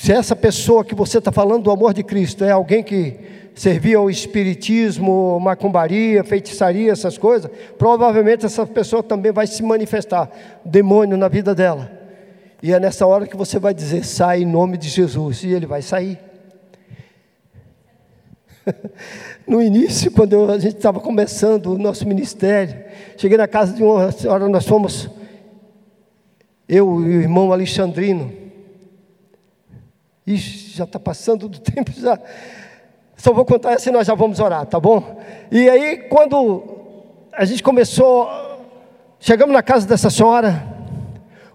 [0.00, 3.16] se essa pessoa que você está falando do amor de Cristo é alguém que
[3.52, 10.30] servia ao espiritismo, macumbaria, feitiçaria, essas coisas, provavelmente essa pessoa também vai se manifestar
[10.64, 11.90] demônio na vida dela.
[12.62, 15.66] E é nessa hora que você vai dizer: sai em nome de Jesus, e ele
[15.66, 16.16] vai sair.
[19.48, 22.84] no início, quando a gente estava começando o nosso ministério,
[23.16, 25.10] cheguei na casa de uma senhora, nós fomos,
[26.68, 28.47] eu e o irmão Alexandrino.
[30.34, 32.18] Ixi, já está passando do tempo, já.
[33.16, 35.20] Só vou contar assim, nós já vamos orar, tá bom?
[35.50, 36.62] E aí, quando
[37.32, 38.28] a gente começou,
[39.18, 40.62] chegamos na casa dessa senhora,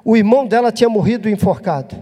[0.03, 1.95] o irmão dela tinha morrido enforcado.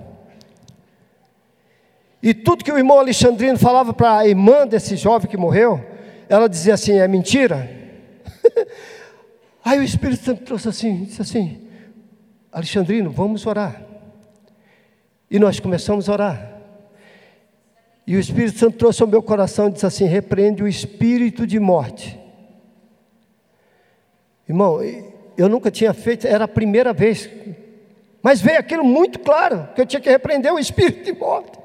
[2.24, 5.84] E tudo que o irmão Alexandrino falava para a irmã desse jovem que morreu,
[6.30, 7.70] ela dizia assim: é mentira.
[9.64, 11.68] Aí o Espírito Santo trouxe assim, disse assim:
[12.52, 13.82] Alexandrino, vamos orar.
[15.30, 16.51] E nós começamos a orar.
[18.12, 21.58] E o Espírito Santo trouxe ao meu coração e disse assim: repreende o espírito de
[21.58, 22.20] morte.
[24.50, 24.82] Irmão,
[25.38, 27.30] eu nunca tinha feito, era a primeira vez,
[28.22, 31.58] mas veio aquilo muito claro, que eu tinha que repreender o espírito de morte.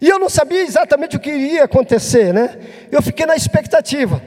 [0.00, 2.58] E eu não sabia exatamente o que iria acontecer, né?
[2.90, 4.20] Eu fiquei na expectativa.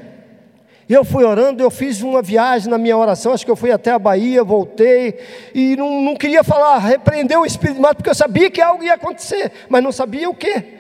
[0.87, 3.91] Eu fui orando, eu fiz uma viagem na minha oração, acho que eu fui até
[3.91, 5.19] a Bahia, voltei,
[5.53, 8.81] e não, não queria falar, repreender o espírito de morte, porque eu sabia que algo
[8.81, 10.78] ia acontecer, mas não sabia o que.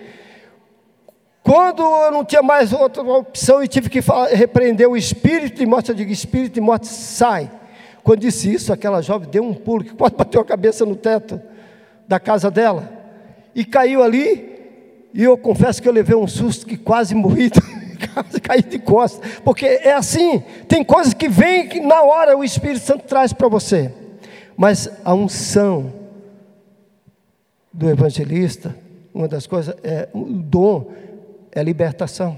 [1.49, 5.65] Quando eu não tinha mais outra opção e tive que falar, repreender o espírito de
[5.65, 7.49] morte, eu digo: espírito de morte, sai.
[8.03, 11.41] Quando disse isso, aquela jovem deu um pulo que quase bateu a cabeça no teto
[12.07, 12.87] da casa dela
[13.55, 17.49] e caiu ali e eu confesso que eu levei um susto que quase morri,
[18.43, 22.85] caí de costas, porque é assim, tem coisas que vêm que na hora o Espírito
[22.85, 23.91] Santo traz para você,
[24.55, 25.91] mas a unção
[27.73, 28.75] do evangelista,
[29.11, 31.08] uma das coisas, é o dom,
[31.59, 32.37] é libertação.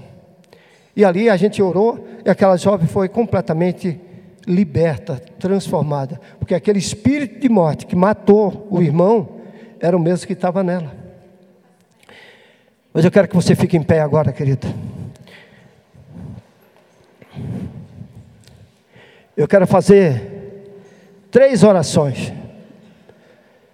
[0.94, 3.98] E ali a gente orou e aquela jovem foi completamente
[4.46, 9.40] liberta, transformada, porque aquele espírito de morte que matou o irmão
[9.80, 10.92] era o mesmo que estava nela.
[12.92, 14.66] Mas eu quero que você fique em pé agora, querido.
[19.34, 20.68] Eu quero fazer
[21.30, 22.32] três orações.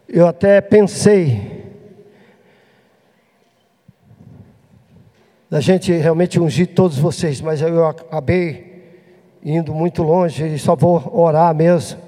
[0.08, 1.57] Eu até pensei
[5.50, 8.84] da gente realmente ungir todos vocês, mas eu acabei
[9.44, 11.98] indo muito longe e só vou orar mesmo.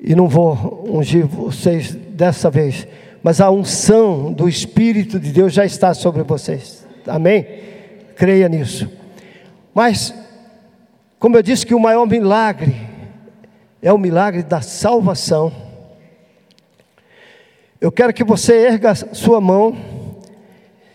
[0.00, 2.86] E não vou ungir vocês dessa vez
[3.24, 6.86] mas a unção do Espírito de Deus já está sobre vocês.
[7.06, 7.46] Amém?
[8.14, 8.86] Creia nisso.
[9.72, 10.14] Mas,
[11.18, 12.76] como eu disse que o maior milagre
[13.80, 15.50] é o milagre da salvação.
[17.80, 19.74] Eu quero que você erga sua mão.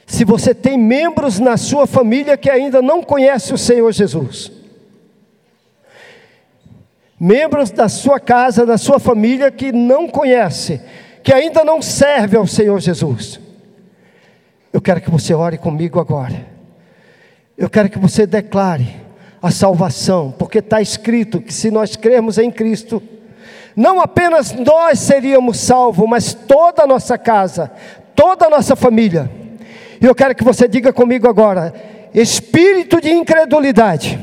[0.09, 4.51] Se você tem membros na sua família que ainda não conhecem o Senhor Jesus,
[7.17, 10.81] membros da sua casa, da sua família que não conhecem,
[11.21, 13.39] que ainda não serve ao Senhor Jesus,
[14.73, 16.43] eu quero que você ore comigo agora.
[17.55, 18.87] Eu quero que você declare
[19.39, 23.01] a salvação, porque está escrito que se nós crermos em Cristo,
[23.75, 27.71] não apenas nós seríamos salvos, mas toda a nossa casa,
[28.15, 29.38] toda a nossa família.
[30.01, 31.73] E eu quero que você diga comigo agora:
[32.13, 34.19] espírito de incredulidade,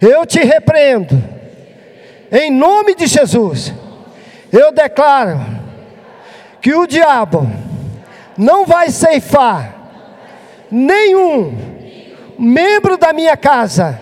[0.00, 1.22] eu te repreendo,
[2.30, 3.72] em nome de Jesus
[4.52, 5.40] eu declaro
[6.60, 7.48] que o diabo
[8.36, 9.74] não vai ceifar
[10.70, 11.56] nenhum
[12.38, 14.00] membro da minha casa,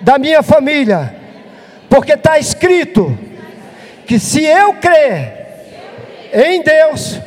[0.00, 1.14] da minha família,
[1.88, 3.16] porque está escrito
[4.06, 5.44] que se eu crer
[6.32, 7.20] em Deus,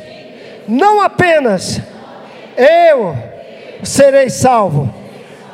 [0.66, 1.80] não apenas
[2.58, 3.16] eu
[3.84, 4.92] serei salvo,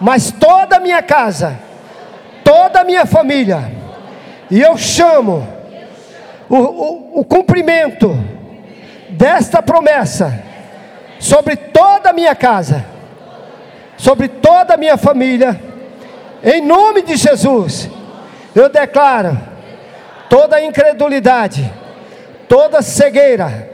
[0.00, 1.59] mas toda a minha casa,
[2.42, 3.70] toda a minha família,
[4.50, 5.46] e eu chamo
[6.48, 8.16] o, o, o cumprimento
[9.11, 10.42] desta promessa
[11.18, 12.84] sobre toda a minha casa,
[13.96, 15.61] sobre toda a minha família,
[16.42, 17.88] em nome de Jesus,
[18.55, 19.38] eu declaro
[20.28, 21.72] toda incredulidade,
[22.48, 23.70] toda cegueira,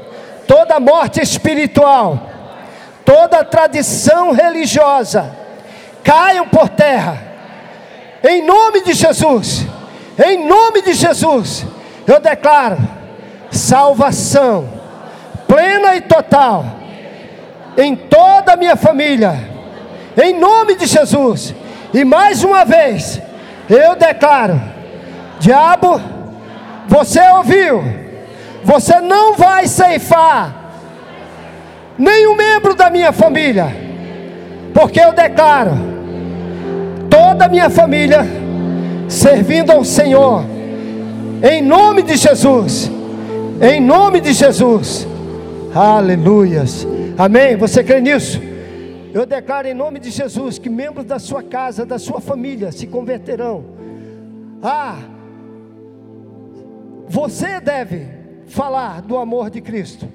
[0.47, 2.31] toda morte espiritual,
[3.05, 5.35] toda tradição religiosa,
[6.03, 7.19] caiam por terra,
[8.23, 9.67] em nome de Jesus,
[10.19, 11.67] em nome de Jesus
[12.13, 12.79] eu declaro
[13.51, 14.69] salvação
[15.47, 16.65] plena e total
[17.77, 19.33] em toda a minha família,
[20.21, 21.55] em nome de Jesus.
[21.95, 23.21] E mais uma vez,
[23.69, 24.61] eu declaro:
[25.39, 26.01] diabo,
[26.89, 27.83] Você ouviu?
[28.65, 30.55] Você não vai ceifar
[31.99, 33.69] nenhum membro da minha família,
[34.75, 35.73] porque eu declaro
[37.09, 38.25] toda a minha família
[39.09, 40.45] servindo ao Senhor,
[41.43, 42.91] em nome de Jesus,
[43.61, 45.07] em nome de Jesus,
[45.75, 46.87] aleluias,
[47.19, 47.57] amém.
[47.57, 48.41] Você crê nisso?
[49.13, 52.87] Eu declaro em nome de Jesus que membros da sua casa, da sua família se
[52.87, 53.65] converterão.
[54.63, 54.99] Ah,
[57.09, 58.07] você deve
[58.47, 60.07] falar do amor de Cristo,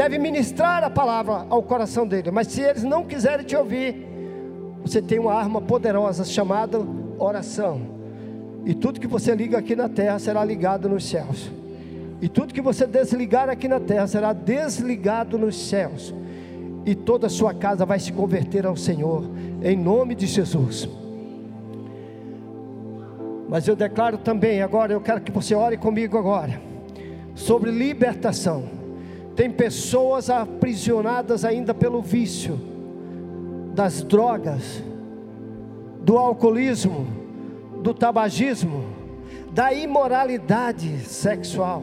[0.00, 4.08] deve ministrar a palavra ao coração dele, mas se eles não quiserem te ouvir,
[4.82, 6.80] você tem uma arma poderosa chamada
[7.18, 7.82] oração.
[8.64, 11.52] E tudo que você liga aqui na terra será ligado nos céus.
[12.18, 16.14] E tudo que você desligar aqui na terra será desligado nos céus.
[16.86, 19.28] E toda a sua casa vai se converter ao Senhor,
[19.62, 20.88] em nome de Jesus.
[23.50, 26.58] Mas eu declaro também, agora eu quero que você ore comigo agora,
[27.34, 28.79] sobre libertação.
[29.40, 32.60] Tem pessoas aprisionadas ainda pelo vício
[33.74, 34.84] das drogas,
[36.02, 37.06] do alcoolismo,
[37.82, 38.84] do tabagismo,
[39.50, 41.82] da imoralidade sexual.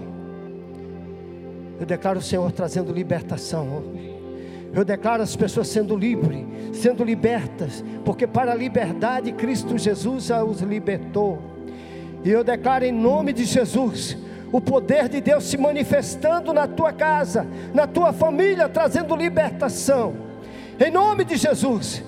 [1.80, 3.86] Eu declaro o Senhor trazendo libertação.
[4.72, 10.62] Eu declaro as pessoas sendo livres, sendo libertas, porque para a liberdade Cristo Jesus os
[10.62, 11.42] libertou.
[12.24, 14.16] E eu declaro em nome de Jesus
[14.52, 20.16] o poder de Deus se manifestando na tua casa, na tua família, trazendo libertação.
[20.80, 22.04] Em nome de Jesus.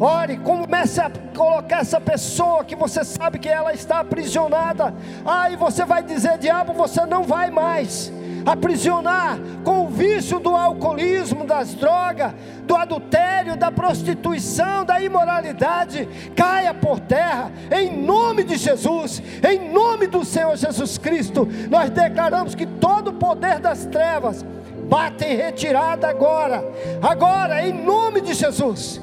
[0.00, 4.92] Ore, comece a colocar essa pessoa que você sabe que ela está aprisionada.
[5.24, 8.12] Ah, e você vai dizer, diabo, você não vai mais
[8.44, 12.32] aprisionar com o vício do alcoolismo, das drogas,
[12.64, 20.06] do adultério, da prostituição, da imoralidade, caia por terra, em nome de Jesus, em nome
[20.06, 24.44] do Senhor Jesus Cristo, nós declaramos que todo o poder das trevas
[24.88, 26.64] bate em retirada agora,
[27.02, 29.00] agora, em nome de Jesus,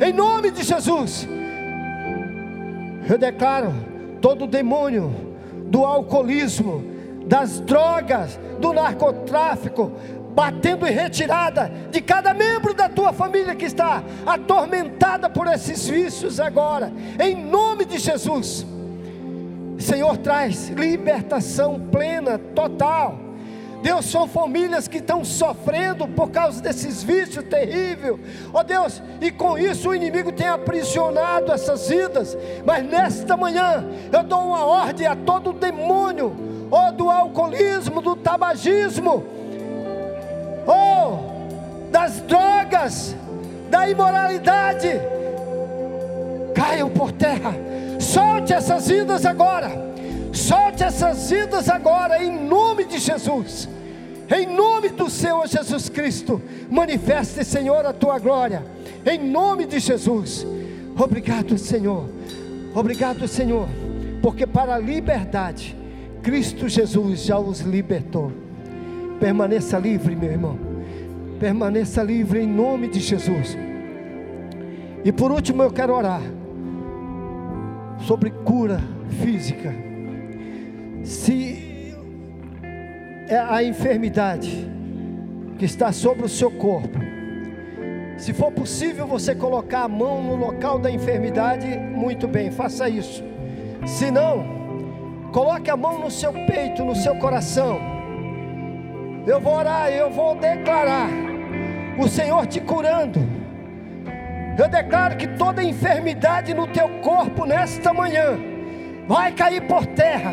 [0.00, 1.28] em nome de Jesus,
[3.08, 3.74] eu declaro
[4.20, 5.14] todo demônio
[5.66, 6.93] do alcoolismo,
[7.26, 9.92] das drogas, do narcotráfico,
[10.34, 16.40] batendo em retirada de cada membro da tua família que está atormentada por esses vícios
[16.40, 18.66] agora, em nome de Jesus.
[19.78, 23.18] Senhor, traz libertação plena, total.
[23.82, 28.16] Deus, são famílias que estão sofrendo por causa desses vícios terríveis.
[28.50, 32.36] Ó oh, Deus, e com isso o inimigo tem aprisionado essas vidas.
[32.64, 39.24] Mas nesta manhã eu dou uma ordem a todo demônio ou do alcoolismo, do tabagismo,
[40.66, 43.14] ou das drogas,
[43.70, 44.90] da imoralidade,
[46.54, 47.54] caiam por terra.
[47.98, 49.70] Solte essas vidas agora.
[50.32, 53.68] Solte essas vidas agora, em nome de Jesus.
[54.28, 56.40] Em nome do Senhor Jesus Cristo.
[56.70, 58.64] Manifeste, Senhor, a tua glória.
[59.06, 60.46] Em nome de Jesus.
[60.98, 62.08] Obrigado, Senhor.
[62.74, 63.68] Obrigado, Senhor.
[64.22, 65.76] Porque para a liberdade
[66.24, 68.32] Cristo Jesus já os libertou.
[69.20, 70.58] Permaneça livre, meu irmão.
[71.38, 73.54] Permaneça livre em nome de Jesus.
[75.04, 76.22] E por último, eu quero orar
[77.98, 78.80] sobre cura
[79.22, 79.70] física.
[81.02, 81.94] Se
[83.28, 84.66] é a enfermidade
[85.58, 86.98] que está sobre o seu corpo,
[88.16, 93.22] se for possível você colocar a mão no local da enfermidade, muito bem, faça isso.
[93.84, 94.63] Se não,
[95.34, 97.80] Coloque a mão no seu peito, no seu coração.
[99.26, 101.08] Eu vou orar, eu vou declarar
[101.98, 103.18] o Senhor te curando.
[104.56, 108.38] Eu declaro que toda enfermidade no teu corpo nesta manhã
[109.08, 110.32] vai cair por terra.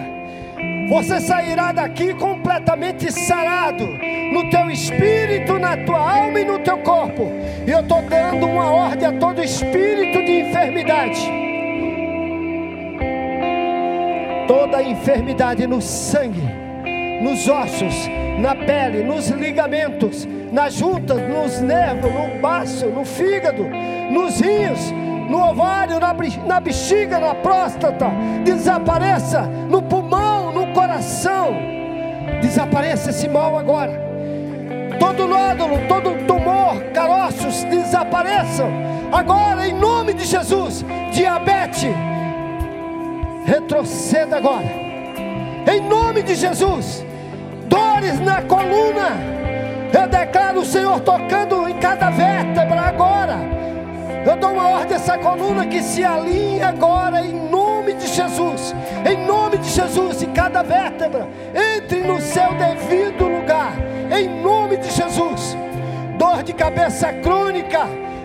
[0.91, 7.23] Você sairá daqui completamente sarado no teu espírito, na tua alma e no teu corpo.
[7.65, 11.50] E eu estou dando uma ordem a todo espírito de enfermidade
[14.71, 16.41] toda enfermidade no sangue,
[17.21, 18.07] nos ossos,
[18.39, 23.67] na pele, nos ligamentos, nas juntas, nos nervos, no baço, no fígado,
[24.09, 24.91] nos rins,
[25.29, 26.15] no ovário, na,
[26.47, 28.09] na bexiga, na próstata,
[28.45, 31.53] desapareça no pulmão, no coração,
[32.41, 34.09] desapareça esse mal agora.
[34.97, 38.69] Todo nódulo, todo tumor, caroços desapareçam
[39.11, 40.85] agora em nome de Jesus.
[41.11, 41.93] Diabetes,
[43.51, 44.71] Retroceda agora.
[45.69, 47.05] Em nome de Jesus.
[47.67, 49.09] Dores na coluna.
[49.91, 53.35] Eu declaro o Senhor tocando em cada vértebra agora.
[54.25, 58.73] Eu dou uma ordem a essa coluna que se alinhe agora em nome de Jesus,
[59.05, 63.73] em nome de Jesus, e cada vértebra entre no seu devido lugar,
[64.17, 65.57] em nome de Jesus.
[66.17, 67.81] Dor de cabeça crônica,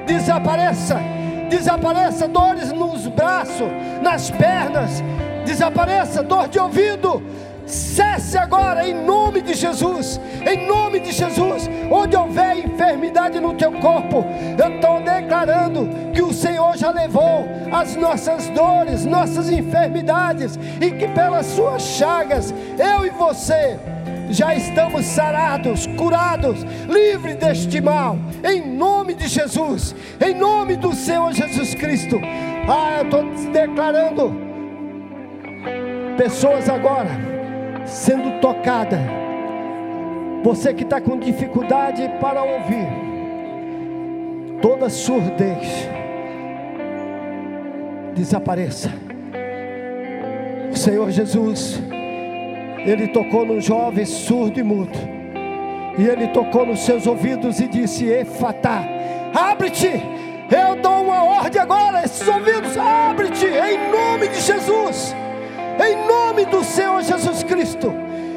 [0.06, 1.00] desapareça,
[1.48, 3.68] desapareça dores nos braços,
[4.02, 5.02] nas pernas,
[5.44, 7.22] desapareça dor de ouvido,
[7.66, 10.20] Cesse agora em nome de Jesus.
[10.48, 11.68] Em nome de Jesus.
[11.90, 14.24] Onde houver enfermidade no teu corpo,
[14.56, 21.08] eu estou declarando que o Senhor já levou as nossas dores, nossas enfermidades, e que
[21.08, 23.76] pelas suas chagas, eu e você
[24.30, 31.32] já estamos sarados, curados, livres deste mal, em nome de Jesus, em nome do Senhor
[31.32, 32.20] Jesus Cristo.
[32.68, 34.34] Ah, eu estou declarando
[36.16, 37.10] pessoas agora
[37.84, 38.98] sendo tocada.
[40.42, 42.86] Você que está com dificuldade para ouvir,
[44.60, 45.88] toda surdez
[48.14, 48.90] desapareça.
[50.72, 51.80] Senhor Jesus,
[52.86, 54.98] Ele tocou num jovem surdo e mudo,
[55.98, 58.82] e Ele tocou nos seus ouvidos e disse: Efatá,
[59.34, 60.00] abre-te.
[60.48, 65.14] Eu dou uma ordem agora, esses ouvidos, abre-te, em nome de Jesus
[65.84, 67.92] em nome do Senhor Jesus Cristo.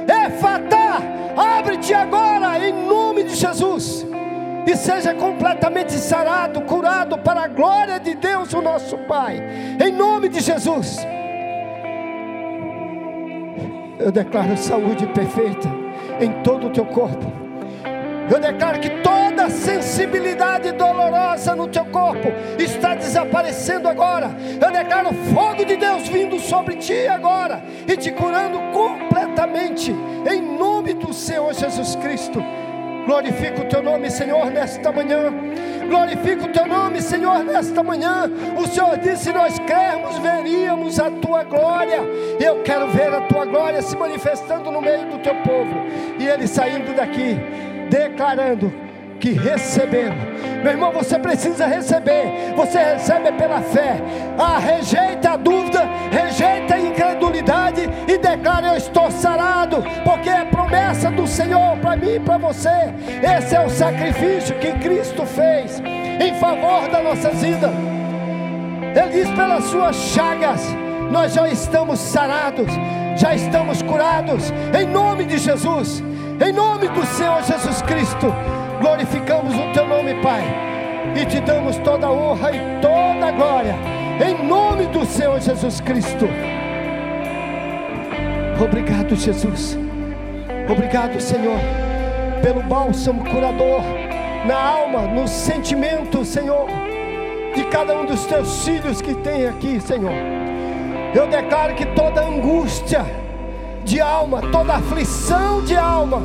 [0.07, 1.01] Efatá,
[1.37, 4.05] abre-te agora, em nome de Jesus,
[4.65, 9.41] e seja completamente sarado, curado, para a glória de Deus, o nosso Pai,
[9.83, 10.97] em nome de Jesus.
[13.99, 15.69] Eu declaro saúde perfeita
[16.19, 17.49] em todo o teu corpo
[18.29, 22.27] eu declaro que toda sensibilidade dolorosa no teu corpo
[22.59, 24.29] está desaparecendo agora.
[24.61, 29.91] Eu declaro fogo de Deus vindo sobre ti agora e te curando completamente,
[30.29, 32.39] em nome do Senhor Jesus Cristo.
[33.09, 35.33] Glorifica o teu nome, Senhor, nesta manhã.
[35.89, 38.29] Glorifica o teu nome, Senhor, nesta manhã.
[38.55, 42.01] O Senhor disse: Nós cremos, veríamos a tua glória.
[42.39, 45.73] Eu quero ver a tua glória se manifestando no meio do teu povo.
[46.19, 47.35] E ele saindo daqui
[47.89, 48.71] declarando
[49.19, 50.17] que recebemos.
[50.63, 52.53] Meu irmão, você precisa receber.
[52.55, 53.97] Você recebe pela fé.
[54.37, 61.11] Ah, rejeita a dúvida, rejeita a incredulidade e declara: Eu estou sarado, porque é promessa
[61.11, 62.93] do Senhor para mim e para você.
[63.37, 67.69] Esse é o sacrifício que Cristo fez em favor da nossa vida.
[68.95, 70.75] Ele diz: Pelas suas chagas,
[71.11, 72.67] nós já estamos sarados,
[73.17, 76.03] já estamos curados, em nome de Jesus.
[76.41, 78.33] Em nome do Senhor Jesus Cristo,
[78.79, 80.43] glorificamos o teu nome, Pai,
[81.15, 83.75] e te damos toda a honra e toda a glória.
[84.25, 86.27] Em nome do Senhor Jesus Cristo.
[88.61, 89.77] Obrigado, Jesus.
[90.69, 91.59] Obrigado, Senhor,
[92.41, 93.81] pelo bálsamo curador
[94.45, 96.67] na alma, no sentimento, Senhor,
[97.55, 100.13] de cada um dos teus filhos que tem aqui, Senhor.
[101.13, 103.05] Eu declaro que toda angústia,
[103.83, 106.21] de alma, toda aflição de alma,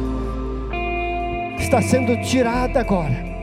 [1.58, 3.34] está sendo tirada agora.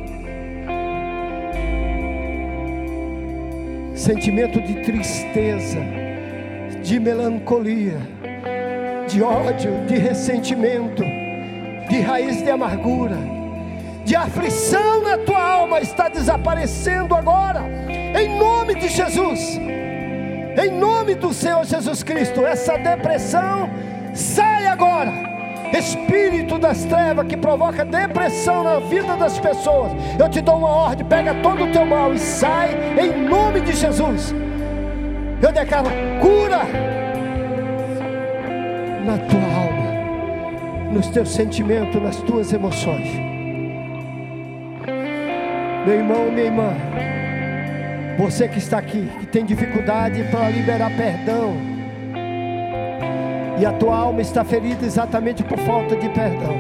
[3.96, 5.80] Sentimento de tristeza,
[6.82, 7.98] de melancolia,
[9.08, 11.04] de ódio, de ressentimento,
[11.90, 13.18] de raiz de amargura,
[14.04, 19.60] de aflição na tua alma está desaparecendo agora, em nome de Jesus,
[20.62, 22.46] em nome do Senhor Jesus Cristo.
[22.46, 23.70] Essa depressão
[24.14, 25.12] Sai agora,
[25.74, 29.92] espírito das trevas que provoca depressão na vida das pessoas.
[30.20, 32.70] Eu te dou uma ordem: pega todo o teu mal e sai
[33.00, 34.34] em nome de Jesus.
[35.42, 35.90] Eu declaro
[36.22, 36.62] cura
[39.06, 43.10] na tua alma, nos teus sentimentos, nas tuas emoções.
[45.86, 46.74] Meu irmão, minha irmã,
[48.20, 51.71] você que está aqui, que tem dificuldade para liberar perdão
[53.60, 56.56] e a tua alma está ferida exatamente por falta de perdão.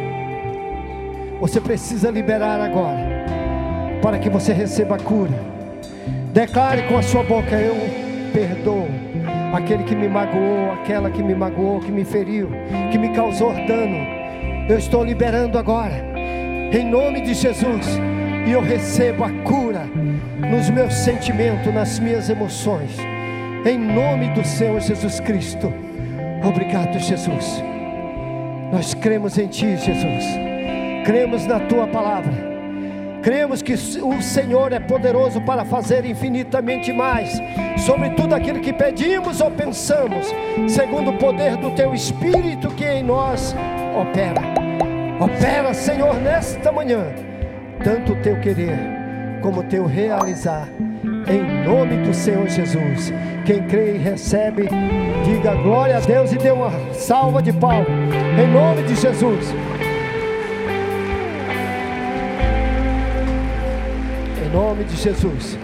[1.40, 3.26] Você precisa liberar agora,
[4.02, 5.52] para que você receba a cura.
[6.34, 7.76] Declare com a sua boca: Eu
[8.32, 8.88] perdoo
[9.54, 12.50] aquele que me magoou, aquela que me magoou, que me feriu,
[12.92, 14.06] que me causou dano.
[14.70, 15.96] Eu estou liberando agora,
[16.72, 17.88] em nome de Jesus,
[18.48, 19.82] e eu recebo a cura
[20.50, 22.98] nos meus sentimentos, nas minhas emoções,
[23.66, 25.91] em nome do Senhor Jesus Cristo.
[26.44, 27.64] Obrigado, Jesus.
[28.72, 30.26] Nós cremos em Ti, Jesus.
[31.06, 32.52] Cremos na Tua palavra.
[33.22, 37.40] Cremos que o Senhor é poderoso para fazer infinitamente mais
[37.86, 40.28] sobre tudo aquilo que pedimos ou pensamos,
[40.68, 43.56] segundo o poder do Teu Espírito que em nós
[43.96, 44.42] opera.
[45.20, 47.06] Opera, Senhor, nesta manhã,
[47.84, 48.80] tanto o Teu querer
[49.42, 50.68] como o Teu realizar
[51.28, 53.14] em nome do Senhor Jesus.
[53.46, 54.68] Quem crê e recebe,
[55.26, 57.88] diga glória a Deus e dê uma salva de palmas,
[58.40, 59.54] em nome de Jesus.
[64.44, 65.58] Em nome de Jesus.